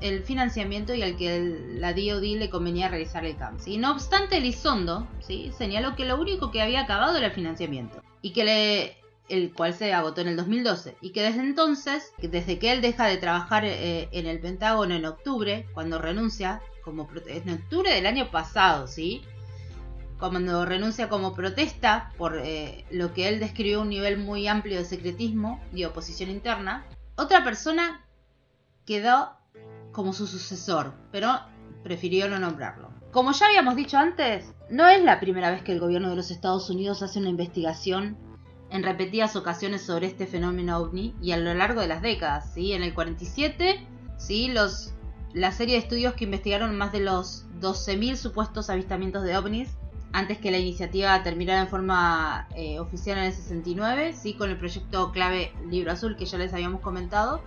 el, 0.02 0.24
financiamiento 0.24 0.94
y 0.94 1.04
al 1.04 1.16
que 1.16 1.40
la 1.78 1.94
DoD 1.94 2.38
le 2.38 2.50
convenía 2.50 2.90
realizar 2.90 3.24
el 3.24 3.38
cambio. 3.38 3.64
Y 3.66 3.78
no 3.78 3.94
obstante, 3.94 4.40
Elizondo 4.40 5.08
¿sí? 5.22 5.54
señaló 5.58 5.96
que 5.96 6.04
lo 6.04 6.20
único 6.20 6.52
que 6.52 6.62
había 6.62 6.82
acabado 6.82 7.16
era 7.16 7.28
el 7.28 7.32
financiamiento 7.32 8.04
y 8.22 8.34
que 8.34 8.44
le, 8.44 8.98
el 9.30 9.54
cual 9.54 9.74
se 9.74 9.94
agotó 9.94 10.20
en 10.20 10.28
el 10.28 10.36
2012 10.36 10.98
y 11.00 11.12
que 11.12 11.22
desde 11.22 11.40
entonces, 11.40 12.12
desde 12.22 12.60
que 12.60 12.74
él 12.74 12.82
deja 12.82 13.08
de 13.08 13.16
trabajar 13.16 13.64
eh, 13.64 14.10
en 14.12 14.26
el 14.26 14.42
Pentágono 14.42 14.96
en 14.96 15.06
octubre, 15.06 15.66
cuando 15.74 15.98
renuncia, 15.98 16.62
como 16.84 17.08
en 17.28 17.50
octubre 17.52 17.90
del 17.90 18.06
año 18.06 18.32
pasado. 18.32 18.88
Cuando 20.20 20.66
renuncia 20.66 21.08
como 21.08 21.34
protesta 21.34 22.12
por 22.18 22.38
eh, 22.38 22.84
lo 22.92 23.14
que 23.14 23.30
él 23.30 23.40
describió 23.40 23.80
un 23.80 23.88
nivel 23.88 24.18
muy 24.18 24.46
amplio 24.50 24.78
de 24.78 24.84
secretismo 24.84 25.62
y 25.74 25.86
oposición 25.86 26.30
interna, 26.30 26.86
otra 27.16 27.46
persona 27.46 28.04
quedó 28.86 29.32
como 29.92 30.14
su 30.14 30.28
sucesor, 30.28 30.94
pero 31.12 31.40
prefirió 31.84 32.30
no 32.30 32.40
nombrarlo. 32.40 32.90
Como 33.12 33.32
ya 33.32 33.46
habíamos 33.46 33.76
dicho 33.76 33.98
antes, 33.98 34.54
no 34.70 34.88
es 34.88 35.04
la 35.04 35.20
primera 35.20 35.52
vez 35.52 35.62
que 35.62 35.72
el 35.72 35.80
gobierno 35.80 36.10
de 36.10 36.16
los 36.16 36.32
Estados 36.32 36.70
Unidos 36.70 37.04
hace 37.04 37.20
una 37.20 37.30
investigación 37.30 38.18
en 38.72 38.82
repetidas 38.82 39.36
ocasiones 39.36 39.84
sobre 39.84 40.08
este 40.08 40.26
fenómeno 40.26 40.80
ovni 40.80 41.16
y 41.22 41.32
a 41.32 41.38
lo 41.38 41.54
largo 41.54 41.82
de 41.82 41.88
las 41.88 42.02
décadas, 42.02 42.54
¿sí? 42.54 42.74
En 42.74 42.82
el 42.82 42.96
47, 42.96 43.86
¿sí? 44.18 44.48
Los 44.48 44.94
la 45.34 45.52
serie 45.52 45.76
de 45.76 45.82
estudios 45.82 46.14
que 46.14 46.26
investigaron 46.26 46.78
más 46.78 46.92
de 46.92 47.00
los 47.00 47.46
12.000 47.60 48.16
supuestos 48.16 48.70
avistamientos 48.70 49.24
de 49.24 49.36
ovnis 49.36 49.70
antes 50.12 50.38
que 50.38 50.52
la 50.52 50.60
iniciativa 50.60 51.24
terminara 51.24 51.62
en 51.62 51.68
forma 51.68 52.48
eh, 52.56 52.80
oficial 52.80 53.18
en 53.18 53.26
el 53.26 53.34
69, 53.34 54.14
¿sí? 54.14 54.36
con 54.36 54.52
el 54.52 54.58
proyecto 54.58 55.12
clave 55.12 55.52
Libro 55.70 55.92
Azul 55.92 56.16
que 56.16 56.26
ya 56.26 56.38
les 56.38 56.54
habíamos 56.54 56.82
comentado, 56.82 57.42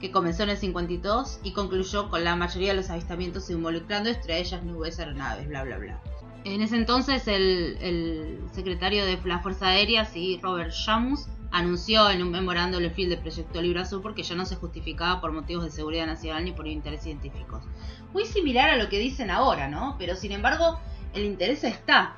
que 0.00 0.10
comenzó 0.10 0.42
en 0.42 0.50
el 0.50 0.56
52 0.56 1.40
y 1.42 1.52
concluyó 1.52 2.10
con 2.10 2.24
la 2.24 2.36
mayoría 2.36 2.70
de 2.70 2.76
los 2.76 2.90
avistamientos 2.90 3.48
involucrando 3.50 4.10
estrellas, 4.10 4.62
nubes, 4.62 4.98
aeronaves, 4.98 5.48
bla, 5.48 5.64
bla, 5.64 5.78
bla. 5.78 6.00
En 6.44 6.62
ese 6.62 6.76
entonces 6.76 7.26
el, 7.26 8.40
secretario 8.52 9.04
de 9.04 9.18
la 9.24 9.40
Fuerza 9.40 9.68
Aérea, 9.68 10.04
¿sí? 10.04 10.38
Robert 10.42 10.70
Shamus, 10.70 11.26
anunció 11.50 12.10
en 12.10 12.22
un 12.22 12.30
memorando 12.30 12.78
el 12.78 12.90
fin 12.90 13.08
del 13.08 13.18
proyecto 13.18 13.60
Libro 13.60 13.80
Azul 13.80 14.02
porque 14.02 14.22
ya 14.22 14.34
no 14.34 14.44
se 14.44 14.56
justificaba 14.56 15.20
por 15.20 15.32
motivos 15.32 15.64
de 15.64 15.70
seguridad 15.70 16.06
nacional 16.06 16.44
ni 16.44 16.52
por 16.52 16.68
intereses 16.68 17.04
científicos. 17.04 17.64
Muy 18.12 18.26
similar 18.26 18.70
a 18.70 18.76
lo 18.76 18.88
que 18.88 18.98
dicen 18.98 19.30
ahora, 19.30 19.68
¿no? 19.68 19.96
Pero 19.98 20.14
sin 20.14 20.32
embargo, 20.32 20.78
el 21.14 21.24
interés 21.24 21.64
está. 21.64 22.16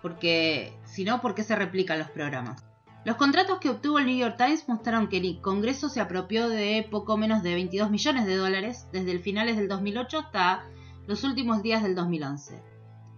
Porque, 0.00 0.72
si 0.84 1.04
no, 1.04 1.20
¿por 1.20 1.34
qué 1.34 1.44
se 1.44 1.54
replican 1.54 1.98
los 1.98 2.10
programas? 2.10 2.64
Los 3.04 3.16
contratos 3.16 3.58
que 3.58 3.68
obtuvo 3.68 3.98
el 3.98 4.06
New 4.06 4.16
York 4.16 4.36
Times 4.36 4.68
mostraron 4.68 5.08
que 5.08 5.16
el 5.16 5.40
Congreso 5.40 5.88
se 5.88 6.00
apropió 6.00 6.48
de 6.48 6.86
poco 6.88 7.16
menos 7.16 7.42
de 7.42 7.54
22 7.54 7.90
millones 7.90 8.26
de 8.26 8.36
dólares 8.36 8.86
desde 8.92 9.10
el 9.10 9.20
finales 9.20 9.56
del 9.56 9.68
2008 9.68 10.18
hasta 10.18 10.64
los 11.08 11.24
últimos 11.24 11.62
días 11.62 11.82
del 11.82 11.96
2011, 11.96 12.62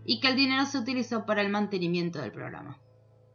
y 0.07 0.20
que 0.20 0.28
el 0.28 0.37
dinero 0.37 0.64
se 0.64 0.78
utilizó 0.78 1.26
para 1.26 1.43
el 1.43 1.51
mantenimiento 1.51 2.20
del 2.20 2.32
programa 2.32 2.78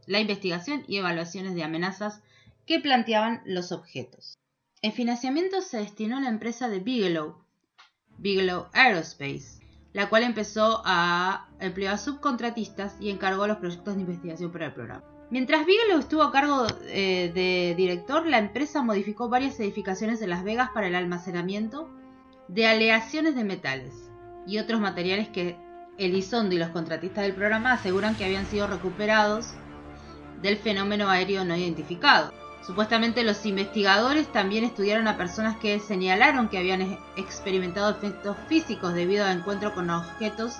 la 0.10 0.20
investigación 0.20 0.84
y 0.88 0.97
evaluaciones 0.97 1.54
de 1.54 1.64
amenazas 1.64 2.24
que 2.66 2.80
planteaban 2.80 3.43
los 3.45 3.72
objetos. 3.72 4.39
El 4.82 4.91
financiamiento 4.91 5.62
se 5.62 5.78
destinó 5.78 6.18
a 6.18 6.22
la 6.22 6.30
empresa 6.30 6.68
de 6.68 6.80
Bigelow, 6.80 7.45
Bigelow 8.18 8.70
Aerospace, 8.74 9.60
la 9.93 10.10
cual 10.10 10.24
empezó 10.24 10.82
a 10.84 11.47
emplear 11.60 12.00
subcontratistas 12.00 12.95
y 13.00 13.12
encargó 13.12 13.45
los 13.45 13.58
proyectos 13.58 13.95
de 13.95 14.02
investigación 14.02 14.52
para 14.52 14.66
el 14.66 14.74
programa. 14.74 15.18
Mientras 15.32 15.67
Bigelow 15.67 15.99
estuvo 15.99 16.23
a 16.23 16.32
cargo 16.32 16.65
eh, 16.88 17.32
de 17.34 17.75
director, 17.75 18.25
la 18.25 18.39
empresa 18.39 18.82
modificó 18.82 19.30
varias 19.30 19.59
edificaciones 19.59 20.21
en 20.23 20.32
Las 20.32 20.43
Vegas 20.43 20.71
para 20.73 20.88
el 20.88 20.95
almacenamiento 20.95 21.88
de 22.47 22.65
aleaciones 22.65 23.36
de 23.36 23.43
metales 23.43 24.09
y 24.47 24.57
otros 24.57 24.82
materiales 24.82 25.30
que 25.30 25.55
Elizondo 25.99 26.55
y 26.55 26.57
los 26.57 26.69
contratistas 26.69 27.25
del 27.25 27.36
programa 27.36 27.73
aseguran 27.73 28.15
que 28.15 28.25
habían 28.25 28.47
sido 28.47 28.65
recuperados 28.65 29.51
del 30.41 30.57
fenómeno 30.57 31.09
aéreo 31.09 31.45
no 31.45 31.55
identificado. 31.55 32.34
Supuestamente 32.65 33.23
los 33.23 33.45
investigadores 33.45 34.32
también 34.32 34.63
estudiaron 34.63 35.07
a 35.07 35.17
personas 35.17 35.57
que 35.57 35.80
señalaron 35.80 36.49
que 36.49 36.57
habían 36.57 36.97
experimentado 37.17 37.91
efectos 37.91 38.36
físicos 38.47 38.95
debido 38.95 39.25
al 39.25 39.38
encuentro 39.38 39.75
con 39.75 39.91
objetos 39.91 40.55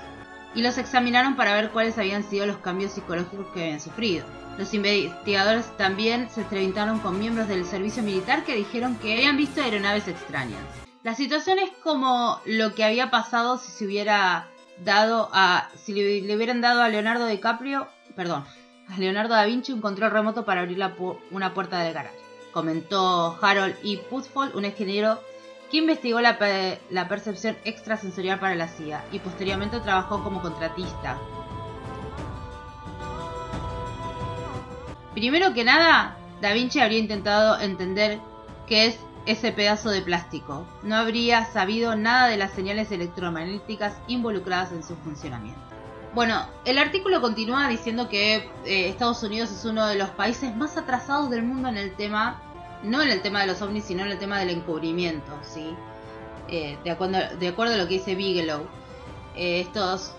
y 0.54 0.62
los 0.62 0.78
examinaron 0.78 1.36
para 1.36 1.54
ver 1.54 1.72
cuáles 1.72 1.98
habían 1.98 2.24
sido 2.24 2.46
los 2.46 2.58
cambios 2.58 2.92
psicológicos 2.92 3.48
que 3.54 3.64
habían 3.64 3.80
sufrido. 3.80 4.26
Los 4.60 4.74
investigadores 4.74 5.72
también 5.78 6.30
se 6.30 6.42
entrevistaron 6.42 7.00
con 7.00 7.18
miembros 7.18 7.48
del 7.48 7.64
servicio 7.64 8.04
militar 8.04 8.44
que 8.44 8.58
dijeron 8.58 8.98
que 8.98 9.14
habían 9.14 9.38
visto 9.38 9.62
aeronaves 9.62 10.10
extrañas. 10.10 10.60
La 11.02 11.16
situación 11.16 11.60
es 11.60 11.70
como 11.82 12.42
lo 12.44 12.76
que 12.76 12.84
había 12.84 13.10
pasado 13.10 13.58
si 13.58 13.72
se 13.72 13.86
hubiera 13.86 14.50
dado 14.84 15.30
a 15.32 15.70
si 15.78 15.94
le 15.94 16.36
hubieran 16.36 16.60
dado 16.60 16.82
a 16.82 16.90
Leonardo 16.90 17.26
DiCaprio, 17.26 17.88
perdón, 18.18 18.44
Leonardo 18.98 19.34
da 19.34 19.46
Vinci 19.46 19.72
un 19.72 19.80
control 19.80 20.12
remoto 20.12 20.44
para 20.44 20.60
abrir 20.60 20.78
una 21.32 21.54
puerta 21.54 21.80
del 21.80 21.94
garaje. 21.94 22.18
Comentó 22.52 23.40
Harold 23.42 23.78
E. 23.86 23.98
Putfold, 24.10 24.58
un 24.58 24.66
ingeniero 24.66 25.22
que 25.72 25.78
investigó 25.78 26.20
la, 26.20 26.38
la 26.90 27.08
percepción 27.08 27.56
extrasensorial 27.64 28.40
para 28.40 28.56
la 28.56 28.68
CIA 28.68 29.06
y 29.14 29.20
posteriormente 29.20 29.80
trabajó 29.80 30.22
como 30.22 30.42
contratista. 30.42 31.18
Primero 35.20 35.54
que 35.54 35.66
nada, 35.66 36.16
Da 36.40 36.54
Vinci 36.54 36.80
habría 36.80 37.00
intentado 37.00 37.60
entender 37.60 38.22
qué 38.68 38.86
es 38.86 39.00
ese 39.26 39.52
pedazo 39.52 39.90
de 39.90 40.02
plástico. 40.02 40.66
No 40.82 40.96
habría 40.96 41.44
sabido 41.44 41.98
nada 41.98 42.30
de 42.30 42.38
las 42.38 42.54
señales 42.54 42.90
electromagnéticas 42.94 43.98
involucradas 44.08 44.72
en 44.72 44.82
su 44.82 44.96
funcionamiento. 44.96 45.60
Bueno, 46.16 46.48
el 46.64 46.78
artículo 46.78 47.20
continúa 47.20 47.68
diciendo 47.68 48.08
que 48.08 48.50
eh, 48.64 48.88
Estados 48.88 49.22
Unidos 49.22 49.52
es 49.52 49.66
uno 49.66 49.88
de 49.88 49.96
los 49.96 50.08
países 50.12 50.56
más 50.56 50.78
atrasados 50.78 51.30
del 51.30 51.44
mundo 51.44 51.68
en 51.68 51.76
el 51.76 51.94
tema, 51.98 52.42
no 52.82 53.02
en 53.02 53.10
el 53.10 53.22
tema 53.22 53.42
de 53.42 53.48
los 53.48 53.62
ovnis, 53.62 53.84
sino 53.84 54.06
en 54.06 54.12
el 54.12 54.20
tema 54.20 54.40
del 54.40 54.52
encubrimiento, 54.52 55.38
¿sí? 55.42 55.76
Eh, 56.48 56.78
de, 56.86 56.92
acuerdo, 56.92 57.74
a 57.74 57.78
lo 57.78 57.88
que 57.90 57.96
dice 57.96 58.16
Bigelow. 58.16 58.62
Eh, 59.36 59.60
estos 59.60 60.14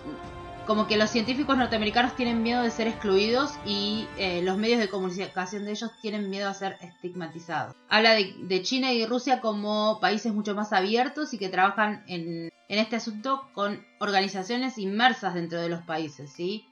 como 0.65 0.87
que 0.87 0.97
los 0.97 1.09
científicos 1.09 1.57
norteamericanos 1.57 2.15
tienen 2.15 2.43
miedo 2.43 2.61
de 2.61 2.69
ser 2.69 2.87
excluidos 2.87 3.53
y 3.65 4.07
eh, 4.17 4.41
los 4.43 4.57
medios 4.57 4.79
de 4.79 4.89
comunicación 4.89 5.65
de 5.65 5.71
ellos 5.71 5.91
tienen 6.01 6.29
miedo 6.29 6.47
a 6.47 6.53
ser 6.53 6.77
estigmatizados. 6.81 7.75
Habla 7.89 8.13
de, 8.13 8.61
China 8.61 8.93
y 8.93 9.05
Rusia 9.05 9.41
como 9.41 9.99
países 9.99 10.33
mucho 10.33 10.53
más 10.53 10.71
abiertos 10.71 11.33
y 11.33 11.37
que 11.37 11.49
trabajan 11.49 12.03
en, 12.07 12.51
este 12.67 12.95
asunto 12.95 13.49
con 13.53 13.85
organizaciones 13.99 14.77
inmersas 14.77 15.33
dentro 15.33 15.59
de 15.59 15.67
los 15.67 15.81
países, 15.81 16.31
¿sí? 16.31 16.65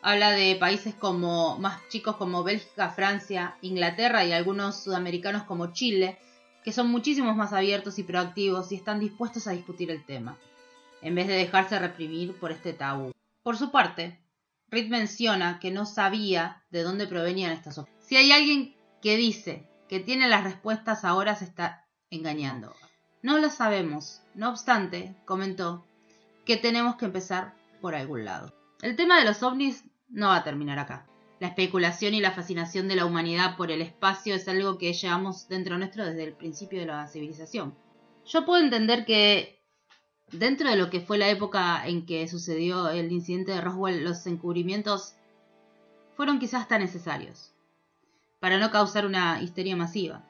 Habla 0.00 0.30
de 0.30 0.56
países 0.56 0.94
como 0.94 1.58
más 1.58 1.80
chicos 1.88 2.16
como 2.16 2.44
Bélgica, 2.44 2.90
Francia, 2.90 3.56
Inglaterra 3.62 4.24
y 4.24 4.32
algunos 4.32 4.84
sudamericanos 4.84 5.42
como 5.42 5.72
Chile, 5.72 6.18
que 6.62 6.72
son 6.72 6.90
muchísimos 6.90 7.36
más 7.36 7.52
abiertos 7.52 7.98
y 7.98 8.04
proactivos 8.04 8.70
y 8.72 8.76
están 8.76 9.00
dispuestos 9.00 9.46
a 9.46 9.52
discutir 9.52 9.90
el 9.90 10.04
tema, 10.04 10.38
en 11.02 11.14
vez 11.14 11.26
de 11.26 11.34
dejarse 11.34 11.78
reprimir 11.78 12.38
por 12.38 12.52
este 12.52 12.72
tabú. 12.72 13.12
Por 13.44 13.58
su 13.58 13.70
parte, 13.70 14.18
Reed 14.68 14.88
menciona 14.88 15.60
que 15.60 15.70
no 15.70 15.84
sabía 15.84 16.64
de 16.70 16.82
dónde 16.82 17.06
provenían 17.06 17.52
estas 17.52 17.76
opciones. 17.76 18.02
Si 18.06 18.16
hay 18.16 18.32
alguien 18.32 18.74
que 19.02 19.18
dice 19.18 19.68
que 19.86 20.00
tiene 20.00 20.28
las 20.28 20.44
respuestas 20.44 21.04
ahora 21.04 21.36
se 21.36 21.44
está 21.44 21.86
engañando. 22.10 22.74
No 23.22 23.36
lo 23.38 23.50
sabemos. 23.50 24.22
No 24.34 24.48
obstante, 24.48 25.14
comentó 25.26 25.84
que 26.46 26.56
tenemos 26.56 26.96
que 26.96 27.04
empezar 27.04 27.54
por 27.82 27.94
algún 27.94 28.24
lado. 28.24 28.54
El 28.80 28.96
tema 28.96 29.18
de 29.18 29.26
los 29.26 29.42
ovnis 29.42 29.84
no 30.08 30.28
va 30.28 30.36
a 30.36 30.44
terminar 30.44 30.78
acá. 30.78 31.06
La 31.38 31.48
especulación 31.48 32.14
y 32.14 32.22
la 32.22 32.32
fascinación 32.32 32.88
de 32.88 32.96
la 32.96 33.04
humanidad 33.04 33.58
por 33.58 33.70
el 33.70 33.82
espacio 33.82 34.34
es 34.34 34.48
algo 34.48 34.78
que 34.78 34.94
llevamos 34.94 35.48
dentro 35.48 35.76
nuestro 35.76 36.06
desde 36.06 36.24
el 36.24 36.32
principio 36.32 36.80
de 36.80 36.86
la 36.86 37.06
civilización. 37.08 37.76
Yo 38.24 38.46
puedo 38.46 38.62
entender 38.62 39.04
que 39.04 39.62
dentro 40.32 40.70
de 40.70 40.76
lo 40.76 40.90
que 40.90 41.00
fue 41.00 41.18
la 41.18 41.28
época 41.28 41.86
en 41.86 42.06
que 42.06 42.26
sucedió 42.28 42.88
el 42.88 43.12
incidente 43.12 43.52
de 43.52 43.60
Roswell, 43.60 44.04
los 44.04 44.26
encubrimientos 44.26 45.14
fueron 46.16 46.38
quizás 46.38 46.62
hasta 46.62 46.78
necesarios 46.78 47.52
para 48.40 48.58
no 48.58 48.70
causar 48.70 49.06
una 49.06 49.40
histeria 49.40 49.74
masiva. 49.74 50.22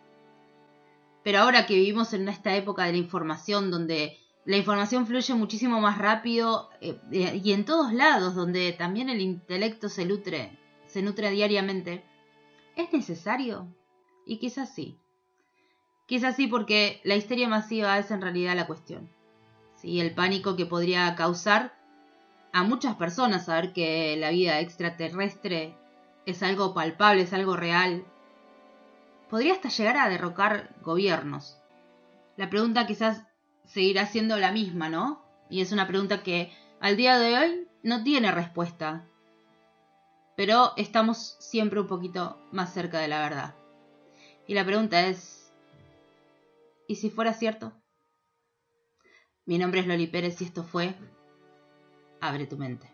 Pero 1.25 1.41
ahora 1.41 1.67
que 1.67 1.75
vivimos 1.75 2.13
en 2.13 2.29
esta 2.29 2.55
época 2.55 2.85
de 2.85 2.93
la 2.93 2.99
información 2.99 3.71
donde 3.71 4.19
la 4.45 4.59
información 4.59 5.07
fluye 5.07 5.35
muchísimo 5.35 5.81
más 5.81 5.99
rápido 5.99 6.69
eh, 6.81 7.01
eh, 7.11 7.41
y 7.43 7.53
en 7.53 7.65
todos 7.65 7.93
lados, 7.93 8.35
donde 8.35 8.73
también 8.73 9.09
el 9.09 9.21
intelecto 9.21 9.89
se 9.89 10.05
nutre, 10.05 10.59
se 10.87 11.03
nutre 11.03 11.31
diariamente, 11.31 12.05
¿es 12.77 12.93
necesario? 12.93 13.67
Y 14.27 14.39
quizás 14.39 14.75
sí. 14.75 14.99
Quizás 16.07 16.37
sí 16.37 16.47
porque 16.47 17.01
la 17.05 17.17
histeria 17.17 17.49
masiva 17.49 17.99
es 17.99 18.11
en 18.11 18.21
realidad 18.21 18.55
la 18.55 18.67
cuestión. 18.67 19.09
¿Sí? 19.85 20.01
El 20.01 20.15
pánico 20.15 20.57
que 20.57 20.65
podría 20.65 21.15
causar 21.15 21.75
a 22.53 22.63
muchas 22.63 22.97
personas 22.97 23.45
saber 23.45 23.75
que 23.75 24.17
la 24.17 24.31
vida 24.31 24.61
extraterrestre 24.61 25.77
es 26.25 26.43
algo 26.43 26.73
palpable, 26.73 27.23
es 27.23 27.35
algo 27.35 27.55
real. 27.55 28.05
Podría 29.29 29.53
hasta 29.53 29.69
llegar 29.69 29.99
a 29.99 30.09
derrocar 30.09 30.75
gobiernos. 30.81 31.59
La 32.37 32.49
pregunta 32.49 32.87
quizás 32.87 33.27
seguirá 33.65 34.07
siendo 34.07 34.39
la 34.39 34.53
misma, 34.53 34.89
¿no? 34.89 35.23
Y 35.51 35.61
es 35.61 35.71
una 35.71 35.87
pregunta 35.87 36.23
que 36.23 36.51
al 36.81 36.97
día 36.97 37.19
de 37.19 37.37
hoy 37.37 37.69
no 37.83 38.03
tiene 38.03 38.33
respuesta. 38.33 39.05
Pero 40.35 40.73
estamos 40.77 41.37
siempre 41.41 41.81
un 41.81 41.89
poquito 41.89 42.39
más 42.53 42.73
cerca 42.73 43.01
de 43.01 43.09
la 43.09 43.21
verdad. 43.21 43.55
Y 44.47 44.55
la 44.55 44.65
pregunta 44.65 45.07
es, 45.07 45.53
¿y 46.89 46.97
si 46.97 47.11
fuera 47.11 47.35
cierto? 47.35 47.73
Mi 49.47 49.59
nombre 49.59 49.81
es 49.81 49.87
Loli 49.87 50.07
Pérez 50.07 50.41
y 50.41 50.45
esto 50.45 50.65
fue 50.65 50.95
Abre 52.21 52.47
tu 52.47 52.57
mente. 52.57 52.94